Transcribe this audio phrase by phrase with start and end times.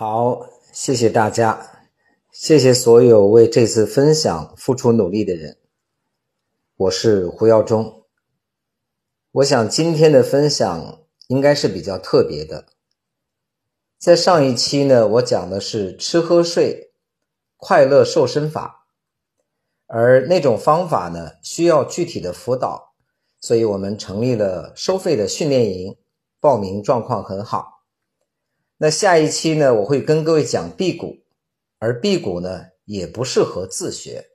[0.00, 1.88] 好，谢谢大家，
[2.30, 5.58] 谢谢所有为这次分享付出努力的人。
[6.76, 8.04] 我是胡耀中。
[9.32, 12.66] 我想今天的分享应该是比较特别的。
[13.98, 16.92] 在上一期呢，我讲的是吃喝睡
[17.56, 18.86] 快乐瘦身法，
[19.88, 22.94] 而那种方法呢，需要具体的辅导，
[23.40, 25.96] 所以我们成立了收费的训练营，
[26.38, 27.77] 报名状况很好。
[28.80, 31.18] 那下一期呢，我会跟各位讲辟谷，
[31.80, 34.26] 而辟谷呢也不适合自学，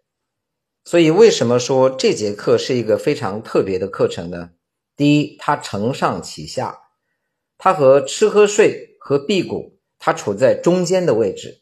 [0.84, 4.50] 所以为什么说这节课是一个非常特别的课程呢？
[4.98, 6.78] 第一，它承上启下，
[7.58, 11.62] 它和吃喝睡和辟谷，它处在中间的位置。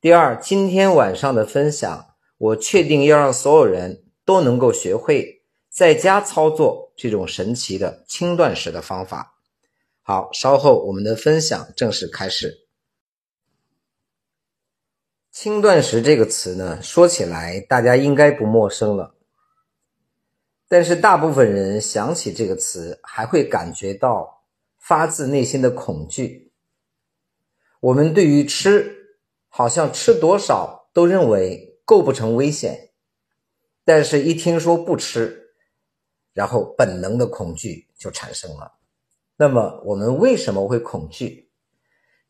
[0.00, 2.06] 第二，今天晚上的分享，
[2.38, 9.35] 我确定要让所有人都能够学会在家操作这种神奇的轻断食的方法。
[10.08, 12.68] 好，稍后我们的分享正式开始。
[15.32, 19.16] 轻断食这个词呢，说起来大家应该不陌生了，
[20.68, 24.44] 但是大部分人想起这个词，还会感觉到
[24.78, 26.52] 发自内心的恐惧。
[27.80, 32.90] 我们对于吃，好像吃多少都认为构不成危险，
[33.84, 35.56] 但是一听说不吃，
[36.32, 38.74] 然后本能的恐惧就产生了。
[39.36, 41.50] 那么我们为什么会恐惧？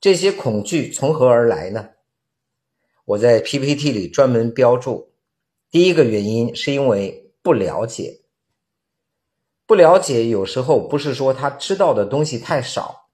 [0.01, 1.91] 这些恐惧从何而来呢？
[3.05, 5.12] 我在 PPT 里专门标注，
[5.71, 8.23] 第一个原因是因为不了解。
[9.65, 13.09] 不了解有时候不是说他知道的东西太少，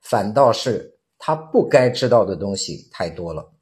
[0.00, 3.52] 反倒是他不该知道的东西太多了。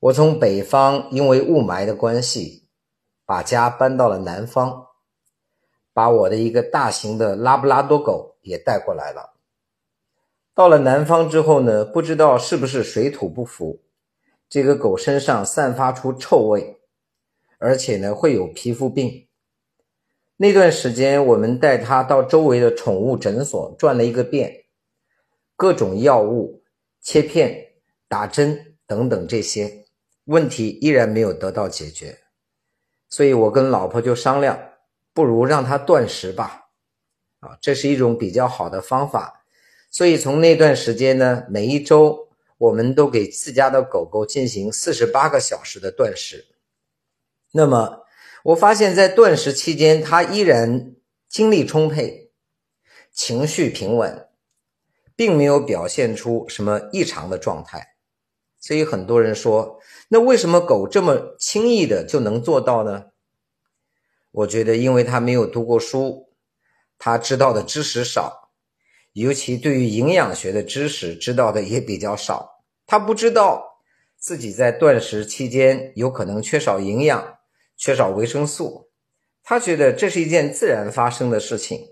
[0.00, 2.68] 我从北方因为雾霾的关系，
[3.24, 4.88] 把家搬到了南方。
[5.92, 9.34] 把我的一个大型的拉布拉多狗也带过来了。
[10.54, 13.80] 到了南方之后呢，不知道是不是水土不服，
[14.48, 16.78] 这个狗身上散发出臭味，
[17.58, 19.28] 而且呢会有皮肤病。
[20.36, 24.64] 那段时间，我们带它到周围的宠物诊所转了一个遍，
[25.56, 26.62] 各种药物、
[27.00, 27.68] 切片、
[28.08, 29.84] 打针等等这些
[30.24, 32.18] 问题依然没有得到解决，
[33.08, 34.71] 所以我跟老婆就商量。
[35.14, 36.68] 不如让它断食吧，
[37.40, 39.44] 啊，这是一种比较好的方法。
[39.90, 46.46] 所以从那段时间呢，每一周我们都给自家的狗狗进行四十八个小时的断食。
[47.52, 48.04] 那么
[48.44, 50.94] 我发现，在断食期间，它依然
[51.28, 52.32] 精力充沛，
[53.12, 54.28] 情绪平稳，
[55.14, 57.96] 并没有表现出什么异常的状态。
[58.58, 59.78] 所以很多人说，
[60.08, 63.11] 那为什么狗这么轻易的就能做到呢？
[64.32, 66.30] 我觉得，因为他没有读过书，
[66.98, 68.50] 他知道的知识少，
[69.12, 72.64] 尤其对于营养学的知识知道的也比较少。
[72.86, 73.82] 他不知道
[74.16, 77.38] 自己在断食期间有可能缺少营养、
[77.76, 78.88] 缺少维生素，
[79.42, 81.88] 他觉得这是一件自然发生的事情。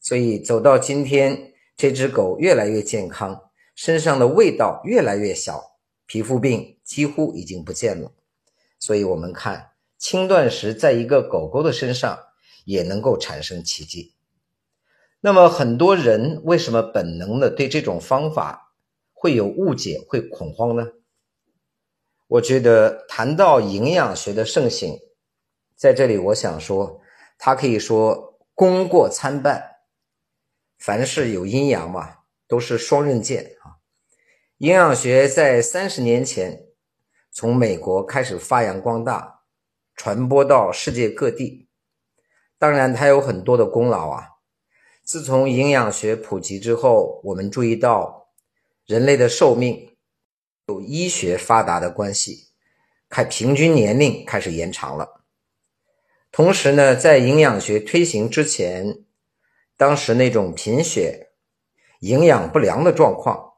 [0.00, 8.12] 所以走到今天，这只狗越来越健康，身上的味道越来越小，皮肤病几乎已经不见了。
[8.80, 9.75] 所以我们看。
[9.98, 12.18] 轻断食在一个狗狗的身上
[12.64, 14.14] 也能够产生奇迹。
[15.20, 18.74] 那么很多人为什么本能的对这种方法
[19.12, 20.88] 会有误解、会恐慌呢？
[22.28, 24.98] 我觉得谈到营养学的盛行，
[25.74, 27.00] 在这里我想说，
[27.38, 29.76] 它可以说功过参半。
[30.78, 33.80] 凡事有阴阳嘛，都是双刃剑啊。
[34.58, 36.66] 营养学在三十年前
[37.30, 39.35] 从美国开始发扬光大。
[39.96, 41.66] 传播到世界各地，
[42.58, 44.28] 当然它有很多的功劳啊。
[45.02, 48.28] 自从营养学普及之后，我们注意到
[48.84, 49.96] 人类的寿命
[50.66, 52.48] 有医学发达的关系，
[53.08, 55.22] 看平均年龄开始延长了。
[56.30, 59.04] 同时呢，在营养学推行之前，
[59.76, 61.30] 当时那种贫血、
[62.00, 63.54] 营养不良的状况，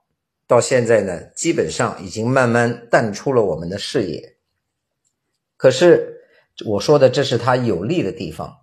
[0.47, 4.36] 到现在呢，基本上已经慢慢淡出了我们的视野。
[5.57, 6.15] 可是。
[6.66, 8.59] 我说的这是它有利的地方，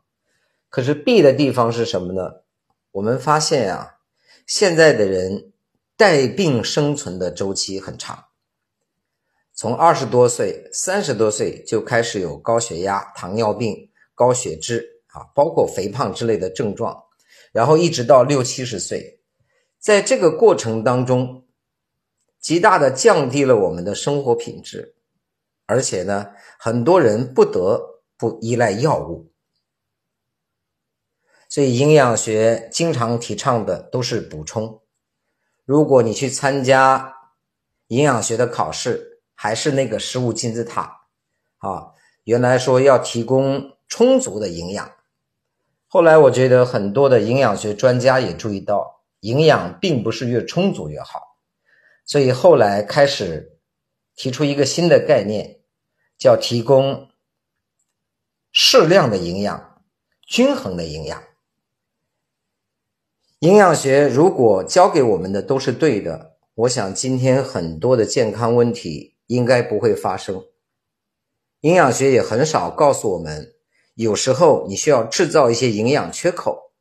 [0.69, 2.41] 可是弊的地方是什么呢？
[2.91, 3.97] 我们发现啊，
[4.45, 5.53] 现在的人
[5.95, 8.25] 带病生存的周期很长，
[9.53, 17.03] 从二十多岁、三十多岁就开始有高血压、糖尿病、高血脂啊，包括肥胖之类的症状，
[17.53, 19.21] 然后一直到六七十岁，
[19.79, 21.45] 在这个过程当中，
[22.41, 24.94] 极大的降低了我们的生活品质。
[25.65, 29.31] 而且呢，很多人不得不依赖药物，
[31.49, 34.81] 所以营养学经常提倡的都是补充。
[35.65, 37.15] 如果你去参加
[37.87, 41.07] 营养学的考试，还是那个食物金字塔
[41.57, 44.91] 啊，原来说要提供充足的营养，
[45.87, 51.19] 后来我觉得很多的营养学专家也注意到，营养并不是越充足越好，
[52.05, 53.54] 所以后来开始
[54.15, 55.59] 提出一个新的概念，
[56.17, 57.09] 叫提供
[58.51, 59.81] 适量的营养，
[60.25, 61.23] 均衡的营养。
[63.39, 70.45] 营养学如果教给我们的都是对的，我想今天很多的健康问题应该不会发生。
[71.59, 73.53] 营养学也很少告诉我们，
[73.95, 76.71] 有时候你需要制造一些营养缺口，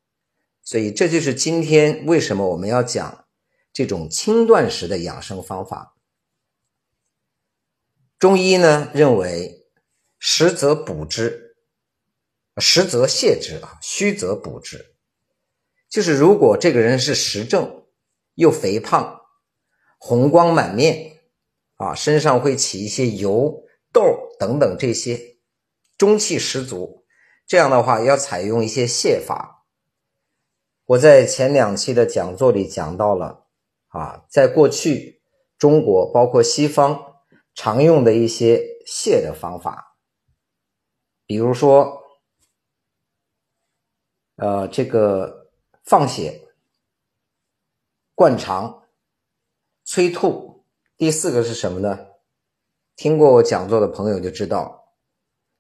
[0.63, 3.25] 所以这就是今天为什么我们要讲
[3.73, 5.94] 这种轻断食的养生方法。
[8.25, 9.67] 中医呢认为，
[10.19, 11.56] 实则补之，
[12.56, 14.94] 实则泻之啊，虚则补之。
[15.91, 17.85] 就是如果这个人是实症，
[18.37, 19.21] 又肥胖，
[19.99, 21.19] 红光满面，
[21.75, 23.62] 啊，身上会起一些油
[23.93, 24.03] 痘
[24.38, 25.37] 等等这些，
[25.99, 27.05] 中气十足，
[27.47, 29.67] 这样的话要采用一些泻法。
[30.87, 33.44] 我在前两期的讲座里讲到了，
[33.88, 35.20] 啊，在过去
[35.59, 37.14] 中国包括西方
[37.55, 39.97] 常用的一些泻的方法，
[41.27, 42.03] 比如说，
[44.37, 45.43] 呃，这个。
[45.85, 46.49] 放血、
[48.15, 48.85] 灌肠、
[49.85, 50.65] 催吐，
[50.97, 52.06] 第四个是什么呢？
[52.97, 54.95] 听过我讲座的朋友就知道，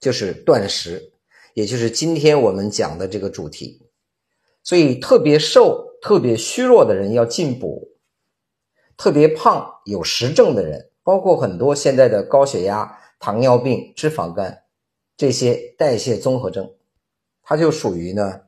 [0.00, 1.12] 就是断食，
[1.52, 3.86] 也就是今天我们讲的这个主题。
[4.62, 7.92] 所以，特别瘦、特别虚弱的人要进补；
[8.96, 14.64] 特别胖、有实症的人，包括很多现在的高血压、糖尿病、脂肪肝
[15.16, 16.68] 这些代谢综合征，
[17.44, 18.40] 它就属于呢。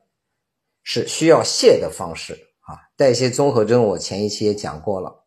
[0.89, 2.31] 是需要泻的方式
[2.61, 5.25] 啊，代谢综合征我前一期也讲过了，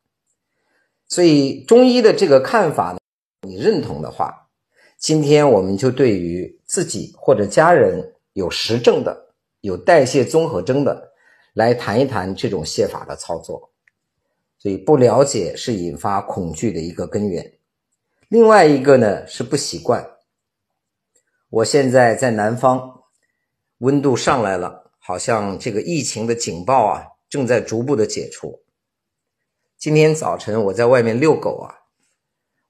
[1.07, 2.99] 所以中医的这个看法呢，
[3.47, 4.49] 你认同的话，
[4.97, 11.13] 今天我们就对于自己或者家人有实证的、有代谢综合征的，
[11.53, 13.70] 来谈一谈这种泻法的操作。
[14.61, 17.55] 所以不了解是引发恐惧的一个根源，
[18.29, 20.07] 另外一个呢是不习惯。
[21.49, 23.05] 我现在在南方，
[23.79, 24.93] 温度上来了。
[25.03, 28.63] 好像这个疫情的警报啊，正在逐步的解除。
[29.79, 31.75] 今天早晨我在外面遛狗啊，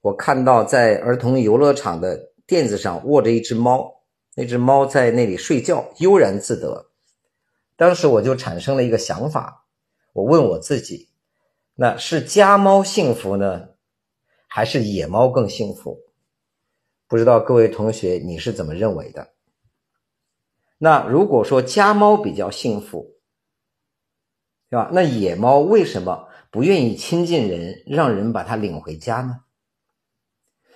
[0.00, 4.04] 我看到在儿童游乐场的垫子上卧着一只猫，
[4.37, 6.92] 那只猫在那里睡觉，悠然自得。
[7.76, 9.66] 当时我就产生了一个想法，
[10.14, 11.10] 我问我自己，
[11.82, 13.71] 那是家猫幸福呢，
[14.47, 15.99] 还是野猫更幸福？
[17.09, 19.31] 不知道各位同学你是怎么认为的？
[20.77, 23.15] 那如果说家猫比较幸福，
[24.69, 24.91] 对吧？
[24.93, 29.44] 那野猫为什么不愿意亲近人，让人把它领回家呢？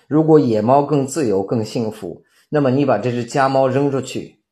[0.09, 4.43] 如果野猫更自由、更幸福，那么你把这只家猫扔出去，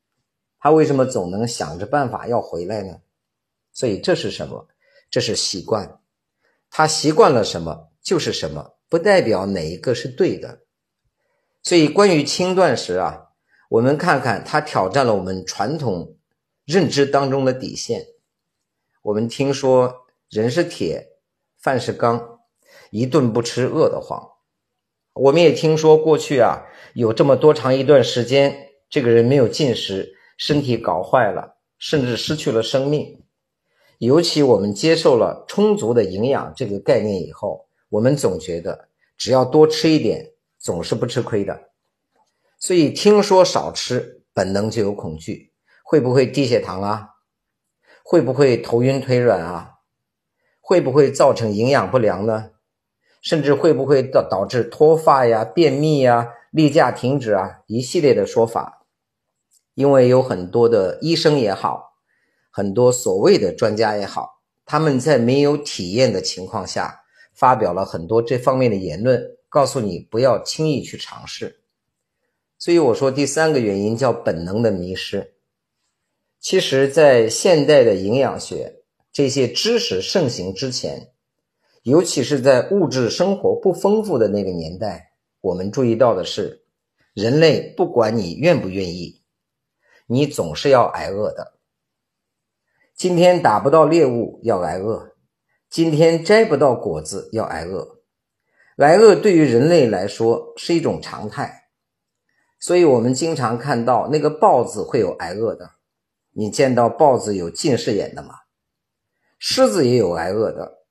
[0.59, 2.99] 它为什么总能想着办法要回来呢？
[3.71, 4.67] 所以这是什么？
[5.09, 5.99] 这是习惯，
[6.75, 10.63] 他习惯了什么就是什么，不代表哪一个是对的。
[11.61, 13.27] 所以关于轻断食啊。
[13.69, 16.17] 我们看看，它挑战了我们传统
[16.65, 18.07] 认知当中的底线。
[19.03, 21.09] 我们听说人是铁，
[21.59, 22.39] 饭是钢，
[22.89, 24.29] 一顿不吃饿得慌。
[25.13, 26.63] 我们也听说过去啊，
[26.95, 33.22] 有这么多长一段时间，这个人没有进食，身体搞坏了，甚至失去了生命。
[33.99, 41.69] 尤其我们接受了充足的营养这个概念以后，我们总觉得只要多吃一点，总是不吃亏的。
[42.57, 45.51] 所以听说少吃，本能就有恐惧，
[45.83, 47.09] 会不会低血糖啊？
[48.03, 49.75] 会不会头晕腿软啊？
[50.59, 52.51] 会不会造成营养不良呢？
[53.21, 57.61] 甚至会不会导导致脱发呀、便秘呀、例假停止啊？
[57.67, 58.85] 一系列的说法，
[59.75, 61.92] 因为有很多的医生也好，
[62.55, 64.29] 很多所谓的专家也好，
[64.63, 67.01] 他们在没有体验的情况下，
[67.33, 69.19] 发表了很多这方面的言论，
[69.49, 71.61] 告诉你不要轻易去尝试。
[72.59, 75.33] 所以我说，第三个原因叫本能的迷失。
[76.39, 81.09] 其实，在现代的营养学这些知识盛行之前，
[81.81, 86.65] 尤其是在物质生活不丰富的那个年代，我们注意到的是，
[87.15, 89.23] 人类不管你愿不愿意，
[90.05, 91.52] 你总是要挨饿的。
[92.95, 95.15] 今天打不到猎物要挨饿，
[95.69, 97.99] 今天摘不到果子要挨饿，
[98.77, 101.69] 挨饿对于人类来说是一种常态。
[102.59, 105.71] 所以我们经常看到那个豹子会有挨饿的，
[106.31, 108.35] 你见到豹子有近视眼的吗？
[109.37, 110.85] 狮子也有挨饿的，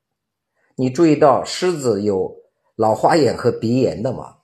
[0.76, 2.36] 你注意到狮子有
[2.76, 4.38] 老花眼和鼻炎的吗？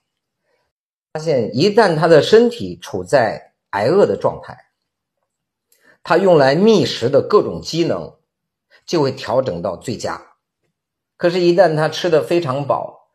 [1.13, 4.57] 发现一旦它的身体处在挨饿的状态，
[6.03, 8.15] 它用来觅食的各种机能
[8.85, 10.35] 就会调整到最佳。
[11.17, 13.09] 可是，一旦它吃的非常饱，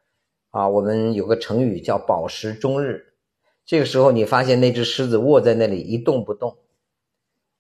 [0.50, 3.14] 啊，我们有个成语叫“饱食终日”。
[3.64, 6.58] 这个时候，你发现那只狮子卧在那里一动不动，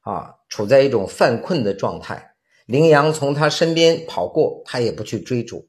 [0.00, 2.34] 啊，处在一种犯困的状态。
[2.66, 5.66] 羚羊从它身边跑过，它也不去追逐。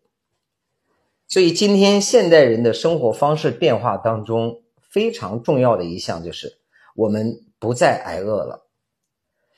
[1.27, 6.59] 所以，今天现代人的生活方式变化当中，非常重要的一项就是
[6.95, 8.64] 我们不再挨饿了。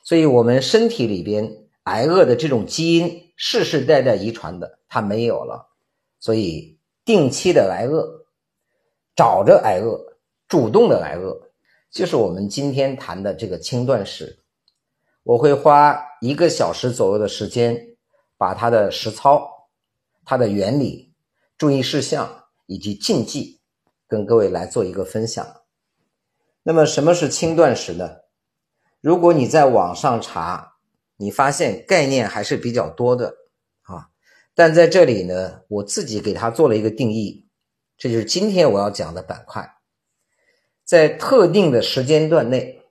[0.08, 5.68] 所以，我们身体里边挨饿的这种基因，世世代代遗传的，它没有了。
[6.18, 8.26] 所以，定期的挨饿，
[9.18, 10.18] 找着挨饿。
[10.48, 11.52] 主动的挨饿，
[11.92, 14.46] 就是我们今天谈的这个轻断食。
[15.24, 17.98] 我会花一个小时左右的时间，
[18.38, 19.68] 把它的实操、
[20.24, 21.14] 它的原理、
[21.58, 23.60] 注意事项以及禁忌，
[24.08, 25.46] 跟各位来做一个分享。
[26.64, 28.10] 那么，什么是轻断食呢？
[29.02, 30.76] 如果你在网上查，
[31.18, 33.36] 你发现概念还是比较多的
[33.84, 34.10] 啊。
[34.56, 37.48] 但在这里呢，我自己给它做了一个定义，
[37.98, 39.76] 这就是今天我要讲的板块。
[40.84, 42.82] 在特定的时间段内，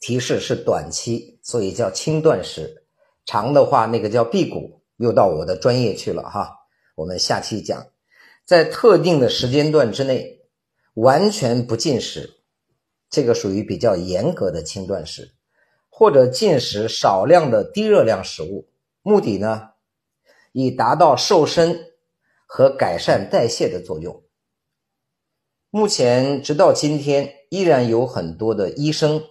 [0.00, 2.82] 提示是短期，所以叫轻断食；
[3.24, 4.80] 长的话，那个叫辟谷。
[4.98, 6.58] 又到我的专业去了哈。
[6.94, 7.86] 我们下期讲，
[8.44, 10.42] 在特定的时间段之内，
[10.94, 12.34] 完全不进食，
[13.12, 15.34] 这个属于比较严格的轻断食，
[15.90, 18.70] 或者进食少量的低热量食物，
[19.02, 19.72] 目的呢，
[20.52, 21.92] 以达到瘦身
[22.46, 24.22] 和改善代谢的作用。
[25.68, 29.22] 目前直到今天，依然有很多的医生、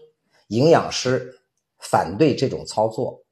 [0.50, 1.40] 营养师
[1.80, 3.24] 反对这种操作。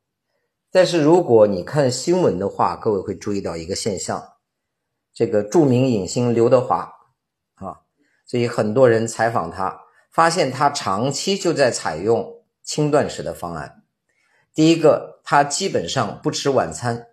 [0.72, 4.34] 但是如果你看新闻的话，各位会注意到一个现象：
[5.14, 6.92] 这个著名影星刘德华
[7.56, 7.82] 啊，
[8.26, 9.80] 所以很多人采访他，
[10.20, 13.84] 发现他长期就在采用轻断食的方案。
[14.54, 17.08] 第一个，他基本上不吃晚餐，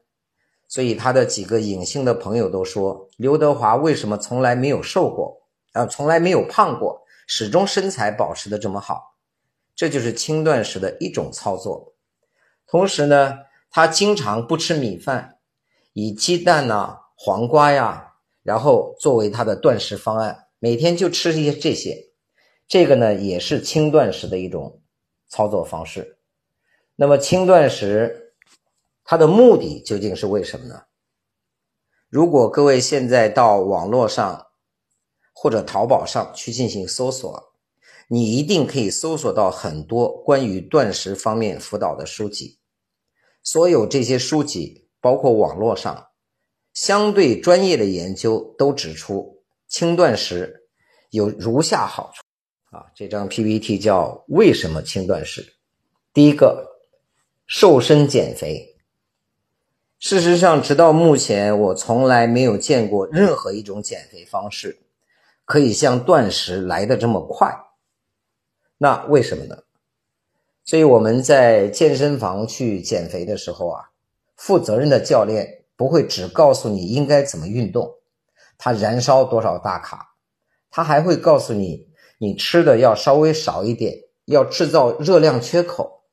[0.66, 5.46] 所以他的几个影星的朋友都说，刘德华为什么从来没有瘦过？
[5.70, 9.14] 啊，从来没有胖过，始终身材保持的这么好，
[9.76, 11.94] 这就是轻断食的一种操作。
[12.66, 13.34] 同时呢，
[13.70, 15.38] 他经常不吃米饭，
[15.92, 22.05] 以鸡蛋呐、黄瓜呀，然后作为他的断食方案，每天就吃一些这些。
[22.68, 24.82] 这个呢，也是轻断食的一种
[25.28, 26.18] 操作方式。
[26.96, 28.34] 那么，轻断食
[29.04, 30.82] 它的目的究竟是为什么呢？
[32.08, 34.46] 如果各位现在到网络上，
[35.32, 37.52] 或者淘宝上去进行搜索，
[38.08, 42.58] 你一定可以搜索到很多关于断食方面辅导的书籍。
[43.42, 46.08] 所有这些书籍，包括网络上
[46.72, 50.68] 相对专业的研究，都指出轻断食
[51.10, 52.22] 有如下好处。
[52.76, 55.54] 啊，这张 PPT 叫“为什么轻断食”。
[56.12, 56.66] 第一个，
[57.46, 58.76] 瘦身减肥。
[59.98, 64.82] 事实上，直到目前，我从来没有见过任何一种减肥方式。
[65.46, 67.56] 可以像断食来的这么快，
[68.78, 69.56] 那为什么呢？
[70.64, 73.90] 所以我们在健身房去减肥的时候啊，
[74.34, 77.94] 负责任的教练不会只告诉你应该怎么运动，
[78.58, 80.16] 他燃烧多少大卡，
[80.68, 81.85] 他还会告诉你
[82.18, 86.04] 你吃的要稍微少一点，要制造热量缺口。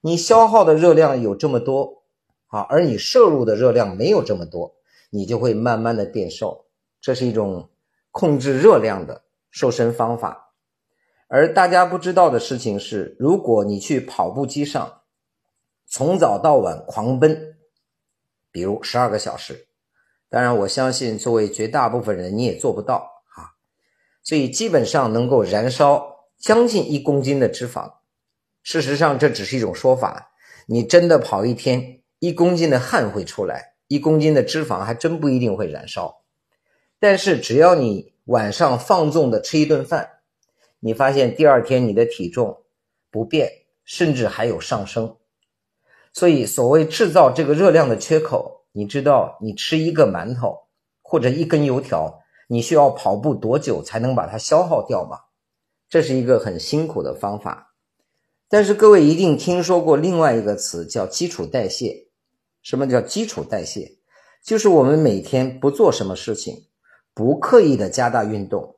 [0.00, 2.04] 你消耗的热量有这么多
[2.48, 4.74] 啊，而你摄入的热量没有这么多，
[5.10, 6.66] 你就会慢慢的变瘦。
[7.00, 7.68] 这是一种。
[8.14, 10.52] 控制热量的瘦身方法，
[11.28, 15.00] 而大家不知道的事情是，如果你去跑步机上
[15.86, 17.56] 从早到晚狂奔，
[18.50, 19.66] 比如十二个小时，
[20.28, 23.11] 当然我相信作为绝大部分人你也做不到，
[24.22, 27.94] 所以基本上能够燃烧将近一公斤的脂肪。
[28.62, 30.32] 事实上这只是一种说法，
[30.66, 36.22] 你真的跑一天，一公斤的汗会出来，一公斤的脂肪还真不一定会燃烧。
[37.00, 40.08] 但是只要你晚上放纵的吃一顿饭，
[40.78, 42.62] 你发现第二天你的体重
[43.10, 43.50] 不变，
[43.84, 45.16] 甚至还有上升。
[46.12, 50.68] 所以所谓制造这个热量的缺口，你知道你吃一个馒头
[51.02, 52.21] 或者一根油条，
[52.52, 55.20] 你需要跑步多久才能把它消耗掉吗？
[55.88, 57.72] 这是一个很辛苦的方法。
[58.46, 62.08] 但是各位一定听说过另外一个词叫基础代谢。
[62.62, 63.96] 什么叫基础代谢？
[64.44, 66.66] 就是我们每天不做什么事情。
[67.14, 68.76] 不刻意的加大运动，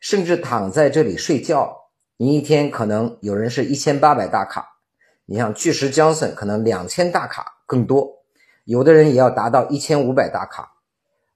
[0.00, 4.78] 甚至躺在这里睡觉，你一天可能有人是一千八百大卡，
[5.26, 8.24] 你像巨石江森可能两千大卡更多，
[8.64, 10.71] 有的人也要达到一千五百大卡。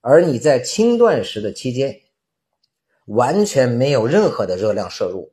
[0.09, 2.03] 而你在轻断食的期间，
[3.07, 5.33] 完全没有任何的热量摄入，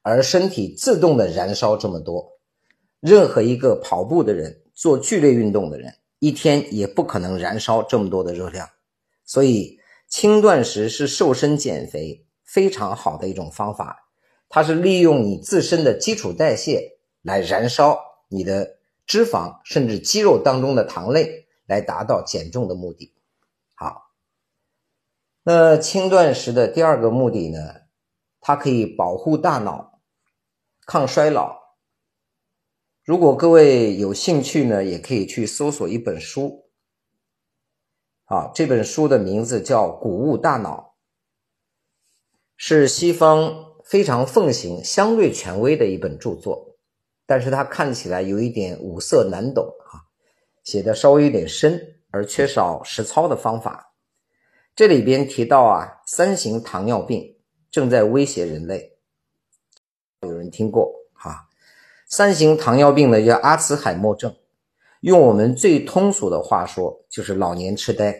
[0.00, 2.38] 而身体自动的燃烧这么多。
[2.98, 8.66] 任何一个跑步的人、做剧烈运动的人，一天也不可能燃烧这么多的热量。
[9.26, 14.08] 所以，轻断食是瘦身减肥非常好的一种方法。
[14.48, 23.12] 它是利用你自身的基础代谢来燃烧你的脂肪，甚至肌肉当中的糖类，来达到减重的目的。
[23.78, 24.05] 好，
[25.48, 27.60] 那轻断食的第二个目的呢？
[28.40, 30.00] 它可以保护大脑，
[30.84, 31.56] 抗衰老。
[33.04, 36.68] 如果各位有兴趣呢，也可以去搜索一本书。
[38.24, 40.96] 啊，这本书的名字叫《谷物大脑》，
[42.56, 43.64] 是西方。
[43.84, 46.76] 非常奉行、相对权威的一本著作，
[47.24, 50.10] 但是它看起来有一点五色难懂啊，
[50.64, 53.94] 写的稍微有点深，而缺少实操的方法。
[54.76, 57.34] 这里边提到啊，三型糖尿病
[57.70, 58.92] 正在威胁人类，
[60.20, 61.48] 有人听过哈？
[62.06, 64.36] 三型糖尿病呢叫阿兹海默症，
[65.00, 68.12] 用我们最通俗的话说，就是老年痴呆。《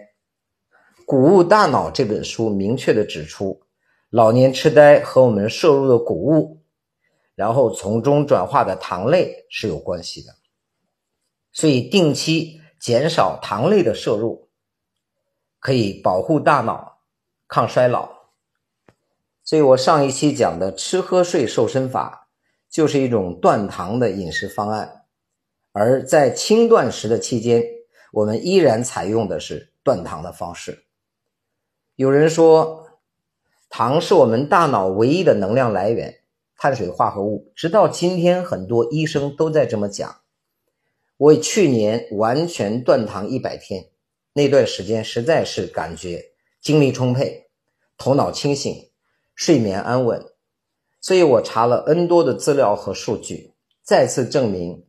[1.04, 3.62] 谷物大脑》这本书明确的指出。
[4.08, 6.62] 老年痴呆和我们摄入的谷物，
[7.34, 10.32] 然后从中转化的糖类是有关系的，
[11.52, 14.45] 所以定期减少糖类的摄入，
[15.66, 16.98] 可以保护大脑、
[17.48, 18.08] 抗衰老。
[19.42, 22.28] 所以我上一期讲的吃喝睡瘦身法，
[22.70, 25.02] 就是一种断糖的饮食方案，
[25.72, 27.64] 而在轻断食的期间，
[28.12, 30.84] 我们依然采用的是断糖的方式。
[31.96, 32.84] 有人说。
[33.68, 36.20] 糖是我们大脑唯一的能量来源，
[36.56, 37.52] 碳水化合物。
[37.56, 40.18] 直到今天，很多医生都在这么讲。
[41.16, 43.86] 我去年完全断糖一百天，
[44.36, 46.22] 那段时间实在是感觉
[46.60, 47.48] 精力充沛，
[47.96, 48.90] 头脑清醒，
[49.34, 50.22] 睡眠安稳。
[51.00, 54.84] 所以我查了 N 多的资料和数据，再次证明，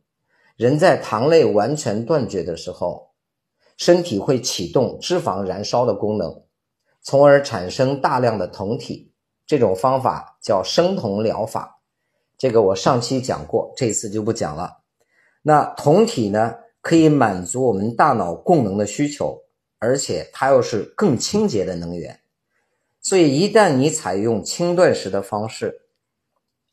[0.54, 3.12] 人在糖类完全断绝的时候，
[3.78, 6.42] 身体会启动脂肪燃烧的功能。
[7.00, 9.14] 从而产生大量的酮体，
[9.46, 11.80] 这种方法叫生酮疗法。
[12.36, 14.82] 这个我上期讲过，这次就不讲了。
[15.40, 19.42] 那酮体呢，可以满足我们大脑供能的需求，
[19.78, 22.20] 而且它又是更清洁的能源。
[23.00, 25.82] 所以一旦你采用轻断食的方式，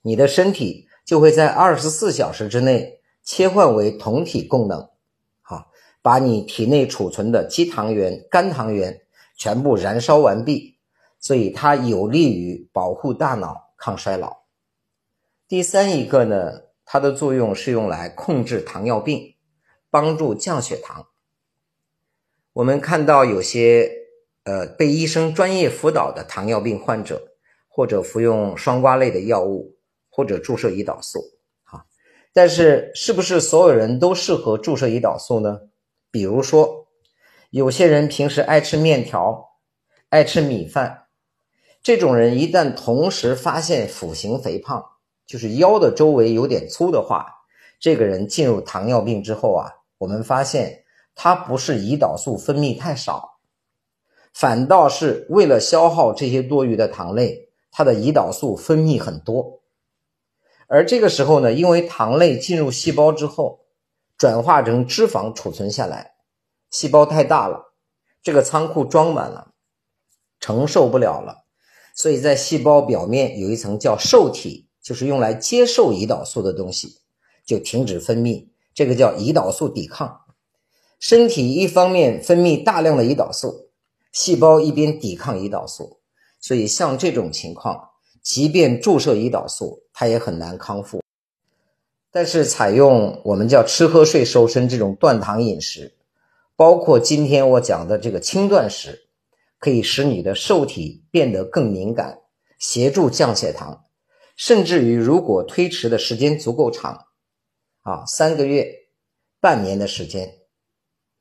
[0.01, 4.89] 你的身体就会在二十四小时之内切换为酮体供能，
[5.41, 9.01] 好，把你体内储存的肌糖原、肝糖原。
[9.37, 10.77] 全部燃烧完毕，
[11.19, 14.45] 所以它有利于保护大脑、抗衰老。
[15.45, 19.35] 第三一个呢，它的作用是用来控制糖尿病，
[19.89, 21.07] 帮助降血糖。
[22.55, 23.91] 我们看到有些
[24.45, 27.33] 呃被医生专业辅导的糖尿病患者，
[27.67, 29.75] 或者服用双胍类的药物，
[30.09, 31.19] 或者注射胰岛素，
[31.65, 31.85] 哈。
[32.31, 35.59] 但是是不是所有人都适合注射胰岛素呢？
[36.09, 36.83] 比如说。
[37.51, 39.51] 有些人平时爱吃面条，
[40.09, 41.05] 爱吃米饭，
[41.81, 44.83] 这种人一旦同时发现腹型肥胖，
[45.25, 47.27] 就是腰的周围有点粗的话，
[47.79, 50.83] 这个人进入糖尿病之后啊，我们发现
[51.15, 53.39] 它不是胰岛素分泌太少，
[54.33, 59.61] 反倒是为了消耗这些多余的糖类，它的胰岛素分泌很多，
[60.67, 63.61] 而这个时候呢，因为糖类进入细胞之后，
[64.17, 66.15] 转化成脂肪储存下来。
[66.69, 67.73] 细胞太大了，
[68.21, 69.53] 这个仓库装满了，
[70.41, 71.45] 承受不了了，
[71.95, 76.97] 所以在细胞表面有一层叫受体，就是用来接受胰岛素的东西，
[77.45, 80.24] 就停止分泌，这个叫胰岛素抵抗。
[81.07, 83.69] 身体一方面分泌大量的胰岛素，
[84.11, 85.99] 细胞一边抵抗胰岛素，
[86.39, 87.89] 所以像这种情况，
[88.23, 91.03] 即便注射胰岛素，它也很难康复。
[92.09, 95.95] 但是采用我们叫吃喝睡瘦身这种断糖饮食。
[96.55, 99.07] 包括今天我讲的这个轻断食，
[99.59, 102.17] 可以使你的受体变得更敏感，
[102.57, 103.83] 协助降血糖，
[104.35, 107.05] 甚至于如果推迟的时间足够长，
[107.81, 108.67] 啊，三个月、
[109.39, 110.33] 半年的时间，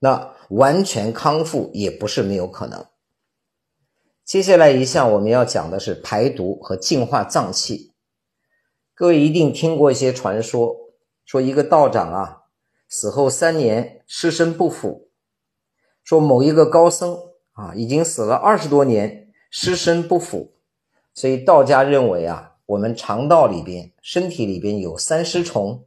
[0.05, 2.85] 那完全康复也不是没有可能。
[4.23, 7.95] 接下来一项我们要讲的是排毒和净化脏器。
[8.95, 10.77] 各位一定听过一些传说，
[11.25, 12.43] 说一个道长啊，
[12.87, 15.09] 死后三年尸身不腐。
[16.03, 17.17] 说某一个高僧
[17.53, 20.53] 啊，已经死了二十多年，尸身不腐，
[21.15, 25.87] 所以道家认为啊，我们肠道里边、身体里边有三尸虫，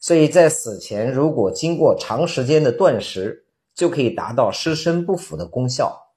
[0.00, 6.08] 所以在死前如果经过长时间的断食，就可以达到尸身不腐的功效。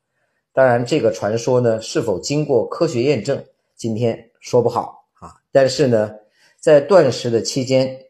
[0.54, 3.44] 当然，这个传说呢是否经过科学验证，
[3.76, 5.34] 今天说不好啊。
[5.52, 6.16] 但是呢，
[6.60, 8.06] 在断食的期间，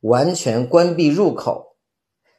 [0.00, 1.76] 完全关闭入口，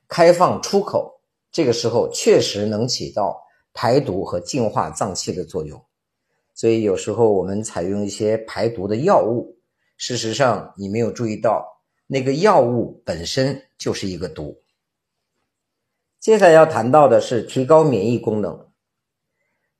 [0.07, 1.21] 开放出口，
[1.51, 3.39] 这个时候确实能起到
[3.73, 5.79] 排毒和净化脏器的作用。
[6.55, 9.57] 所以有时候我们采用一些排毒的药物，
[9.95, 11.78] 事实上你没有注意到，
[12.11, 14.63] 那个药物本身就是一个毒。
[16.19, 18.71] 接下来要谈到的是提高免疫功能。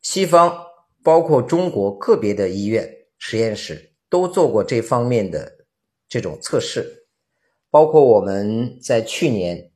[0.04, 0.68] 西方
[1.04, 2.88] 包括中国个别的医院
[3.18, 5.66] 实验室都做过这方面的
[6.08, 7.08] 这种测试，
[7.72, 9.72] 包括我们在去年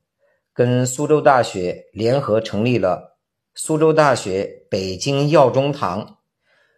[0.52, 3.18] 跟苏州大学联合成立了
[3.54, 6.18] 苏州大学北京药中堂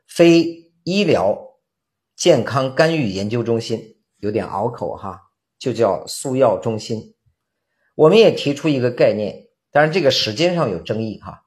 [0.09, 1.61] 非医疗
[2.17, 5.26] 健康干预研究中心，有点拗口哈，
[5.59, 7.15] 就叫速药中心。
[7.95, 11.43] 我们也提出一个概念，当然这个时间上有争议哈，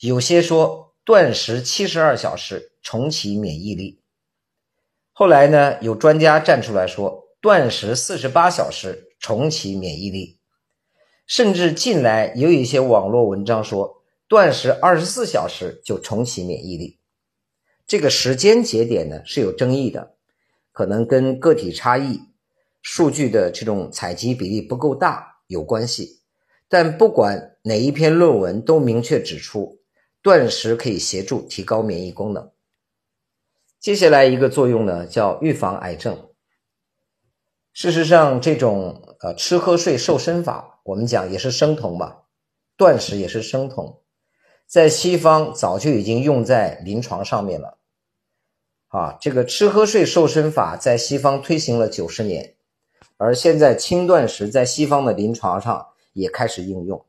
[0.00, 0.90] 有些说。
[1.04, 4.04] 断食七十二小时重启免疫力。
[5.10, 10.38] 后来呢，有专家站出来说，断食四十八小时重启免疫力。
[11.26, 17.00] 甚至近来也有一些网络文章说，断食二十四小时就重启免疫力。
[17.84, 20.14] 这个时间节点呢是有争议的，
[20.70, 22.20] 可能跟个体差异、
[22.82, 26.20] 数据的这种采集比例不够大有关系。
[26.68, 29.78] 但不管哪一篇论文都明确指出。
[30.24, 32.52] 断食可以协助提高免疫功能。
[33.80, 36.28] 接下来一个作用呢，叫预防癌症。
[37.72, 42.22] 事实上，这种呃吃喝睡瘦身法，我们讲也是生酮吧，
[42.76, 44.00] 断食也是生酮，
[44.68, 47.78] 在西方早就已经用在临床上面了。
[48.86, 52.54] 啊，这个吃喝睡瘦身法在西方推行了九十年，
[53.22, 57.04] 而现在轻断食在西方的临床上也开始应用，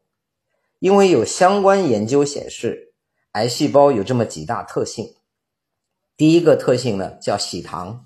[0.77, 2.91] 因为有相关研究显示。
[3.31, 5.15] 癌细胞有这么几大特性，
[6.15, 8.05] 第一个特性呢叫喜糖，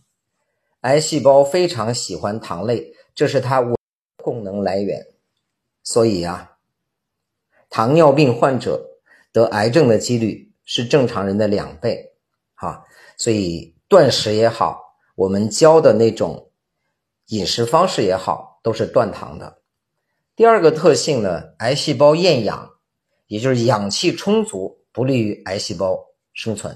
[0.79, 3.61] 癌细胞非常喜欢糖类，这是它
[4.23, 5.05] 功能来源。
[5.83, 6.55] 所以啊，
[7.69, 8.87] 糖尿病患者
[9.33, 12.13] 得癌症的几率是正常人的两倍。
[12.55, 12.85] 哈，
[13.17, 16.46] 所以断食也好，我们教的那种
[17.27, 19.61] 饮食方式也好，都是断糖的。
[20.35, 22.71] 第二个特性呢，癌细胞厌氧，
[23.27, 24.77] 也就是氧气充足。
[24.93, 25.95] 不利于癌细胞
[26.33, 26.75] 生存，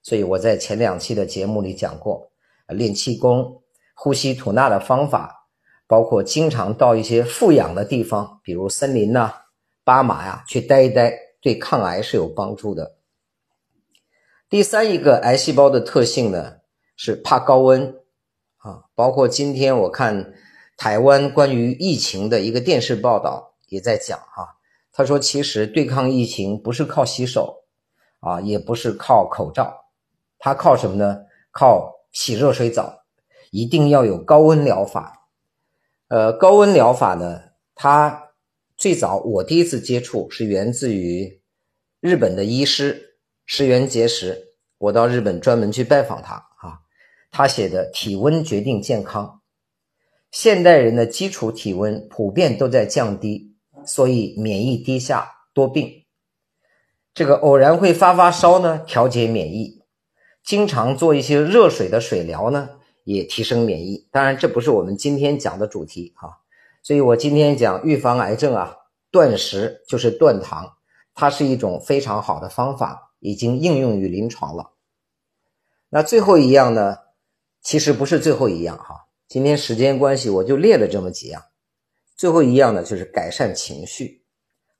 [0.00, 2.30] 所以我在前两期的节目里讲过，
[2.68, 3.60] 练气功、
[3.94, 5.48] 呼吸吐纳的方法，
[5.88, 9.34] 包括经常到一些富氧的地方，比如森林呐、
[9.82, 12.94] 巴马呀，去待一待，对抗癌是有帮助的。
[14.48, 16.58] 第三一个癌细胞的特性呢，
[16.94, 17.92] 是怕高温
[18.68, 20.34] 啊，包括今天我看
[20.76, 24.56] 台湾关于疫情的一个电视报道也在讲哈。
[24.92, 27.62] 他说：“其实对抗疫情不是靠洗手，
[28.20, 29.86] 啊，也不是靠口罩，
[30.38, 31.20] 他靠什么呢？
[31.50, 33.04] 靠洗热水澡，
[33.50, 35.30] 一定要有高温疗法。
[36.08, 37.40] 呃，高温疗法呢，
[37.74, 38.30] 它
[38.76, 41.40] 最早我第一次接触是源自于
[42.00, 46.47] 日本的医师石原节食，我到日本专门去拜访他，
[47.30, 49.26] 他写的《体温决定健康》，
[50.30, 53.46] 现代人的基础体温普遍都在降低。”
[53.86, 56.04] 所以免疫低下多病，
[57.14, 59.82] 这个偶然会发发烧呢，调节免疫；
[60.44, 62.68] 经常做一些热水的水疗呢，
[63.04, 64.06] 也提升免疫。
[64.10, 66.40] 当然，这不是我们今天讲的主题哈。
[66.82, 68.76] 所以我今天讲预防癌症啊，
[69.10, 70.74] 断食就是断糖，
[71.14, 74.72] 它是一种非常好的方法，已经应用于临床了。
[75.88, 76.98] 那最后一样呢，
[77.60, 79.08] 其实不是最后一样哈。
[79.26, 81.42] 今天时间关系，我就列了这么几样。
[82.16, 84.24] 最后一样呢，就是改善情绪，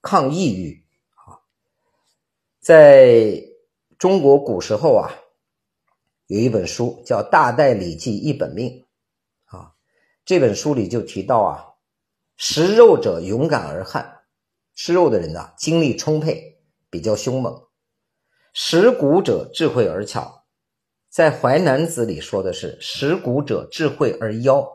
[0.01, 1.39] 抗抑郁啊。
[2.61, 3.43] 在
[3.99, 5.13] 中国古时候啊，
[6.27, 8.87] 有一本书叫《大代礼记一本命》
[9.57, 9.75] 啊。
[10.25, 11.67] 这本书里就提到啊，
[12.37, 14.21] 食肉者勇敢而悍，
[14.75, 17.69] 吃肉的人呢，精力充沛，比较凶猛；
[18.53, 20.47] 食谷者智慧而巧。
[21.19, 24.69] 在《淮南子》里说的是食谷者智慧而夭。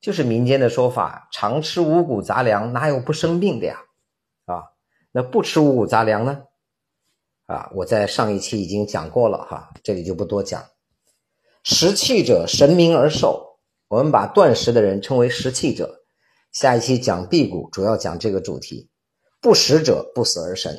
[0.00, 3.76] 就是民间的说法，常吃五谷杂粮，哪有不生病的呀？
[4.46, 4.62] 啊，
[5.12, 6.44] 那不吃五谷杂粮呢？
[7.44, 10.64] 啊，我在上一期已经讲过了哈，这里就不多讲。
[11.62, 16.06] 食气者神明而寿，我们把断食的人称为食气者。
[16.52, 18.88] 下一期讲辟谷，主要讲这个主题。
[19.42, 20.74] 不食者不死而神，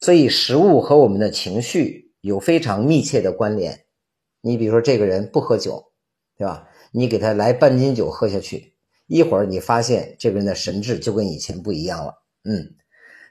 [0.00, 3.81] 所以食物和我们的情绪有非常密切的关联。
[4.42, 5.92] 你比如说，这个人不喝酒，
[6.36, 6.68] 对吧？
[6.90, 8.74] 你给他来半斤酒喝下去，
[9.06, 12.22] 一会儿你发现这个人的神志就跟以前不一样了。
[12.44, 12.74] 嗯，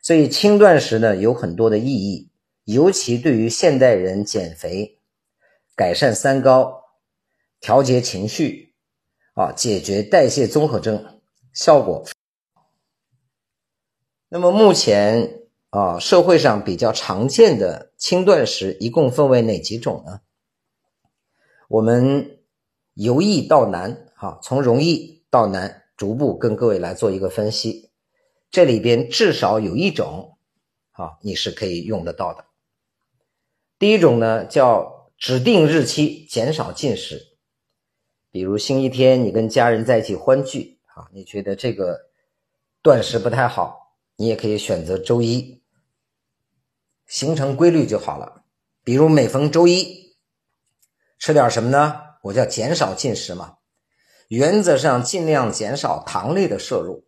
[0.01, 2.31] 所以轻断食呢有很多的意义，
[2.63, 4.99] 尤其对于现代人减肥、
[5.75, 6.81] 改善三高、
[7.59, 8.73] 调节情绪
[9.33, 11.21] 啊、解决代谢综合征，
[11.53, 12.05] 效果。
[14.29, 20.21] 那么目前啊，社会上比较常见的轻断食一共分为哪几种呢？
[21.71, 22.37] 我们
[22.95, 27.91] 由易到难，哈，从容易到难，逐步跟各位来做一个分析。
[28.49, 30.37] 这里边至少有一种，
[30.91, 32.43] 啊，你是可以用得到的。
[33.79, 37.37] 第一种呢，叫指定日期减少进食，
[38.31, 42.09] 比如星期天你跟家人在一起欢聚，啊，你觉得这个
[42.81, 45.61] 断食不太好，你也可以选择周一，
[47.07, 48.43] 形成规律就好了。
[48.83, 50.10] 比如每逢周一
[51.21, 52.01] 吃点什么呢？
[52.23, 53.57] 我叫减少进食嘛，
[54.27, 57.05] 原则上尽量减少糖类的摄入。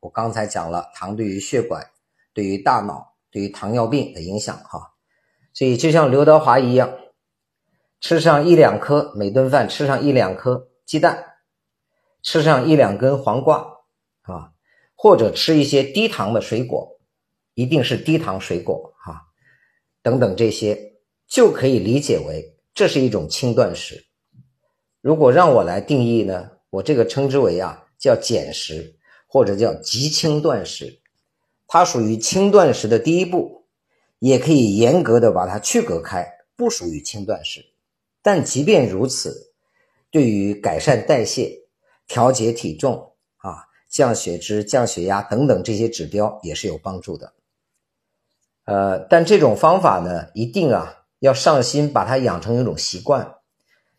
[0.00, 1.90] 我刚才讲了，糖对于血管、
[2.32, 4.94] 对于大脑、对于糖尿病的影响，哈，
[5.52, 6.90] 所以就像刘德华一样，
[8.00, 11.22] 吃上一两颗，每顿饭吃上一两颗鸡蛋，
[12.22, 13.58] 吃上一两根黄瓜，
[14.22, 14.52] 啊，
[14.94, 16.98] 或者吃一些低糖的水果，
[17.52, 19.26] 一定是低糖水果，哈，
[20.00, 20.94] 等等这些，
[21.28, 24.04] 就可以理解为这是一种轻断食。
[25.00, 28.96] 如果让我来定义呢，我这个称之为啊，叫减食。
[29.32, 30.98] 或者叫极轻断食，
[31.68, 33.68] 它属于轻断食的第一步，
[34.18, 37.64] 也可以严格的把它区隔开，不属于轻断食。
[38.22, 39.52] 但即便如此，
[40.10, 41.60] 对于改善代谢、
[42.08, 47.32] 调节体重啊、降血脂、降血压等等这些指标也是有帮助的。
[48.64, 53.36] 呃，但这种方法呢，一定啊要上心把它养成一种习惯。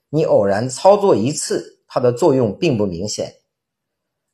[0.10, 3.36] 你偶然操作一次，它的作用并不明显。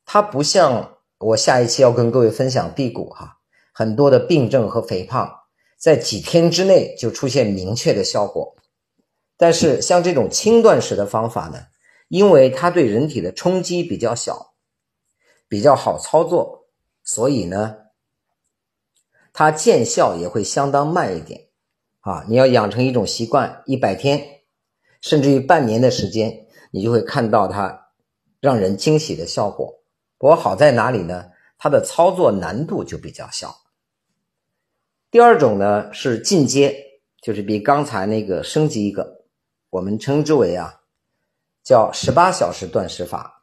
[0.04, 3.38] 它不像我下一期要跟各位分享辟谷哈，
[3.72, 5.32] 很多的病症和肥胖
[5.78, 8.56] 在几天之内就出现明确的效果。
[9.36, 11.66] 但是像这种轻断食的方法呢，
[12.08, 14.54] 因为它对人体的冲击比较小，
[15.46, 16.66] 比较好操作，
[17.04, 17.76] 所以呢，
[19.32, 21.47] 它见效也会相当慢一点
[22.00, 22.24] 啊。
[22.28, 24.40] 你要养成一种习惯，一百天
[25.00, 27.88] 甚至于半年的时间，你就会看到它
[28.40, 29.80] 让人惊喜的效果。
[30.18, 31.26] 不过好在哪里呢？
[31.58, 33.56] 它的操作难度就比较小。
[35.10, 39.24] 第二种呢是进阶，就是比刚才那个升级一个，
[39.70, 40.82] 我们称之为啊
[41.64, 43.42] 叫十八小时断食法，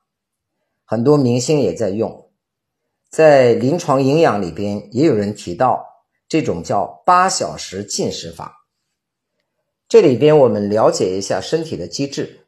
[0.85, 2.29] 很多明星也在用，
[3.09, 5.94] 在临床营养里边也有人提到
[6.35, 8.67] 这种叫八小时进食法。
[9.87, 12.45] 这里边我们了解一下身体的机制。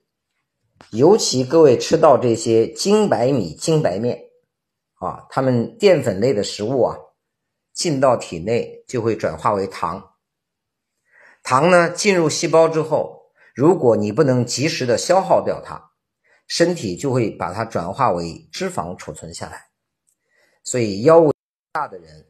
[0.92, 4.26] 尤其各位吃到这些精白米、精白面，
[4.96, 6.98] 啊，它们淀粉类的食物啊，
[7.72, 10.16] 进到体内就会转化为糖。
[11.42, 15.92] 糖呢进入细胞之后，如果你不能及时的消耗掉它，
[16.46, 19.70] 身体就会把它转化为脂肪储存下来。
[20.62, 21.34] 所以腰围
[21.72, 22.27] 大的人，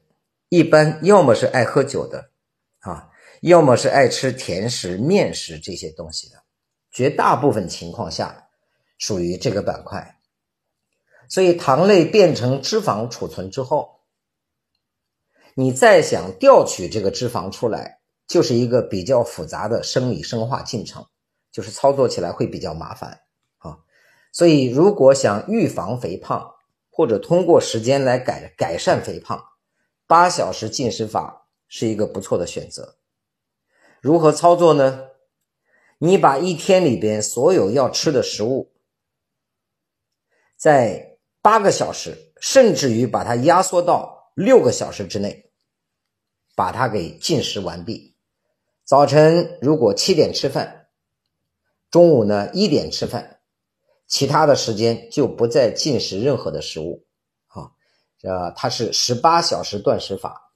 [0.50, 2.32] 一般要么是爱喝酒的，
[2.80, 3.10] 啊，
[3.42, 6.44] 要么是爱吃甜食、面食这些东西的，
[6.92, 8.44] 绝大部分情况下。
[9.00, 10.18] 属于这个板块，
[11.30, 14.00] 所以糖类变成脂肪储存之后，
[15.54, 21.06] 你再想调取这个脂肪出来，就是一个比较复杂的生理生化进程，
[21.52, 23.22] 就是操作起来会比较麻烦
[23.60, 23.78] 啊。
[24.34, 26.56] 所以，如果想预防肥胖，
[26.90, 29.40] 或者通过时间来改改善肥胖，
[30.08, 32.98] 八小时进食法是一个不错的选择。
[34.00, 35.10] 如何操作呢？
[36.00, 38.72] 你把一天里边所有要吃的食物。
[40.56, 45.52] 在八个小时，甚至于把它压缩到六个小时之内，
[46.56, 48.16] 把它给进食完毕。
[48.86, 50.88] 早晨如果七点吃饭，
[51.90, 53.42] 中午呢一点吃饭，
[54.08, 57.07] 其他的时间就不再进食任何的食物。
[58.24, 60.52] 啊，呃，它是十八小时断食法，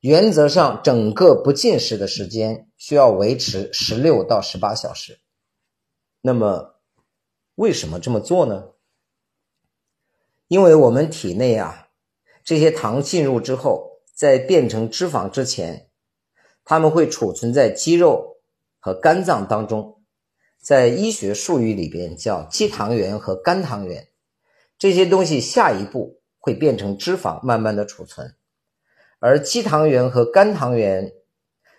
[0.00, 5.20] 原则上整个不进食的时间需要维持十六到十八小时。
[6.20, 6.76] 那么，
[7.54, 8.70] 为什么这么做呢？
[10.48, 11.88] 因为我们体内啊，
[12.44, 15.88] 这些糖进入之后，在变成脂肪之前，
[16.64, 18.38] 它们会储存在肌肉
[18.78, 20.02] 和肝脏当中，
[20.60, 24.08] 在医学术语里边叫肌糖原和肝糖原。
[24.78, 28.36] 这些东西下一步会变成脂肪，慢慢的储存。
[29.18, 31.10] 而肌糖原和肝糖原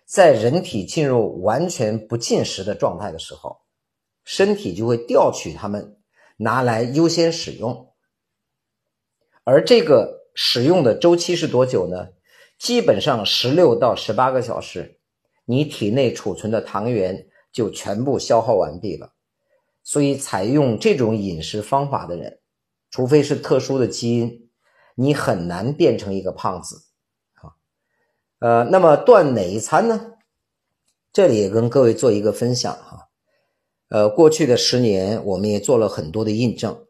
[0.06, 3.62] 在人体进入完全不进食的状态的时候，
[4.26, 5.96] 身体就会调取它们，
[6.36, 7.94] 拿来优先使用。
[9.46, 12.10] 而这个使用的周期是多久呢？
[12.60, 15.00] 基本上十六到十八个小时，
[15.46, 19.14] 你体内储存的糖原就全部消耗完毕了。
[19.82, 22.42] 所以，采用这种饮食方法的人，
[22.90, 24.47] 除非是特殊的基因，
[25.00, 26.88] 你很难变成一个胖子
[27.36, 27.54] 啊。
[28.40, 30.14] 呃，那么断哪一餐呢？
[31.14, 33.10] 这里也跟各位做一个分享哈。
[33.90, 36.86] 呃，过去的十年，我们也做了很多的印证，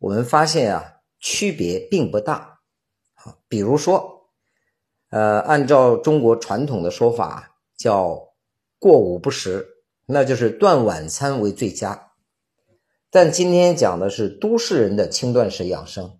[0.00, 2.60] 我们发现啊，区别并不大
[3.14, 3.38] 啊。
[3.48, 4.28] 比如说，
[5.10, 8.34] 呃，按照中国传统的说法，叫
[8.78, 9.66] 过午不食，
[10.06, 12.12] 那就是断晚餐为最佳。
[13.10, 16.18] 但今天讲的是都市人的轻断食养生，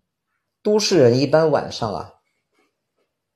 [0.66, 2.14] 都市人一般晚上啊，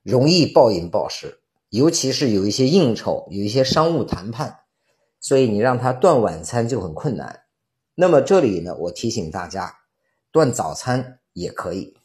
[0.03, 1.39] 容易暴饮暴食，
[1.69, 4.63] 尤其是有一些应酬，有一些商务谈判。
[5.21, 7.45] 所以你让他断晚餐就很困难。
[7.95, 9.77] 那么这里呢，我提醒大家，
[10.33, 11.97] 断早餐也可以。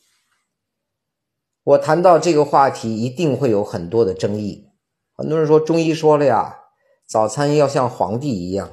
[1.63, 4.69] 我谈到这个话题，一定会有很多的争议。
[5.15, 6.59] 很多人说中医说了呀，
[7.07, 8.69] 早餐要像皇帝一样，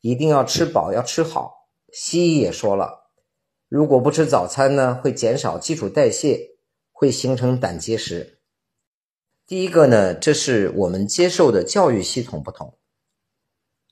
[0.00, 1.68] 一定要吃饱，要吃好。
[1.92, 2.99] 西医也说了，
[3.70, 6.56] 如果不吃早餐呢，会减少基础代谢，
[6.90, 8.40] 会形成胆结石。
[9.46, 12.76] 第一个呢，这是我们接受的教育系统不同。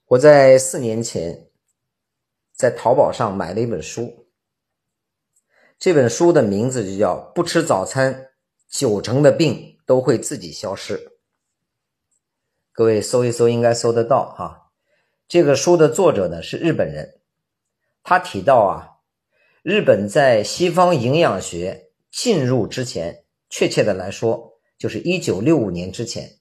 [0.09, 1.47] 我在四年前
[2.53, 4.27] 在淘宝上买了一本书，
[5.79, 8.33] 这本书的名字就叫《不吃早餐，
[8.69, 10.99] 九成的病都会自己消失》。
[12.73, 14.73] 各位搜一搜，应该搜得到哈。
[15.29, 17.21] 这个书的作者呢是日本人，
[18.03, 18.98] 他提到啊，
[19.63, 26.39] 日本在西方营养学进入之前，确切的来说，就是一九六五年之前。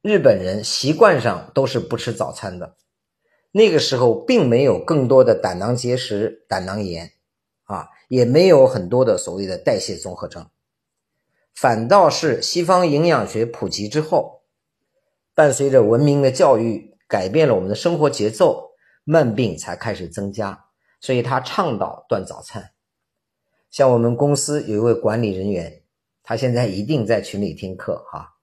[0.00, 2.76] 日本人习惯上都是不吃早餐的，
[3.52, 7.12] 那个时候并没有更多的胆囊结石、胆囊炎，
[7.64, 10.48] 啊，也没有很多的所谓的代谢综合征，
[11.54, 14.40] 反倒是西方营养学普及之后，
[15.34, 18.70] 伴随着文明的教育，改变了我们的生活节奏，
[19.04, 20.64] 慢病才开始增加，
[21.00, 22.72] 所以他倡导断早餐。
[23.70, 25.82] 像我们公司有一位管理人员，
[26.22, 28.34] 他现在一定在群里听课哈。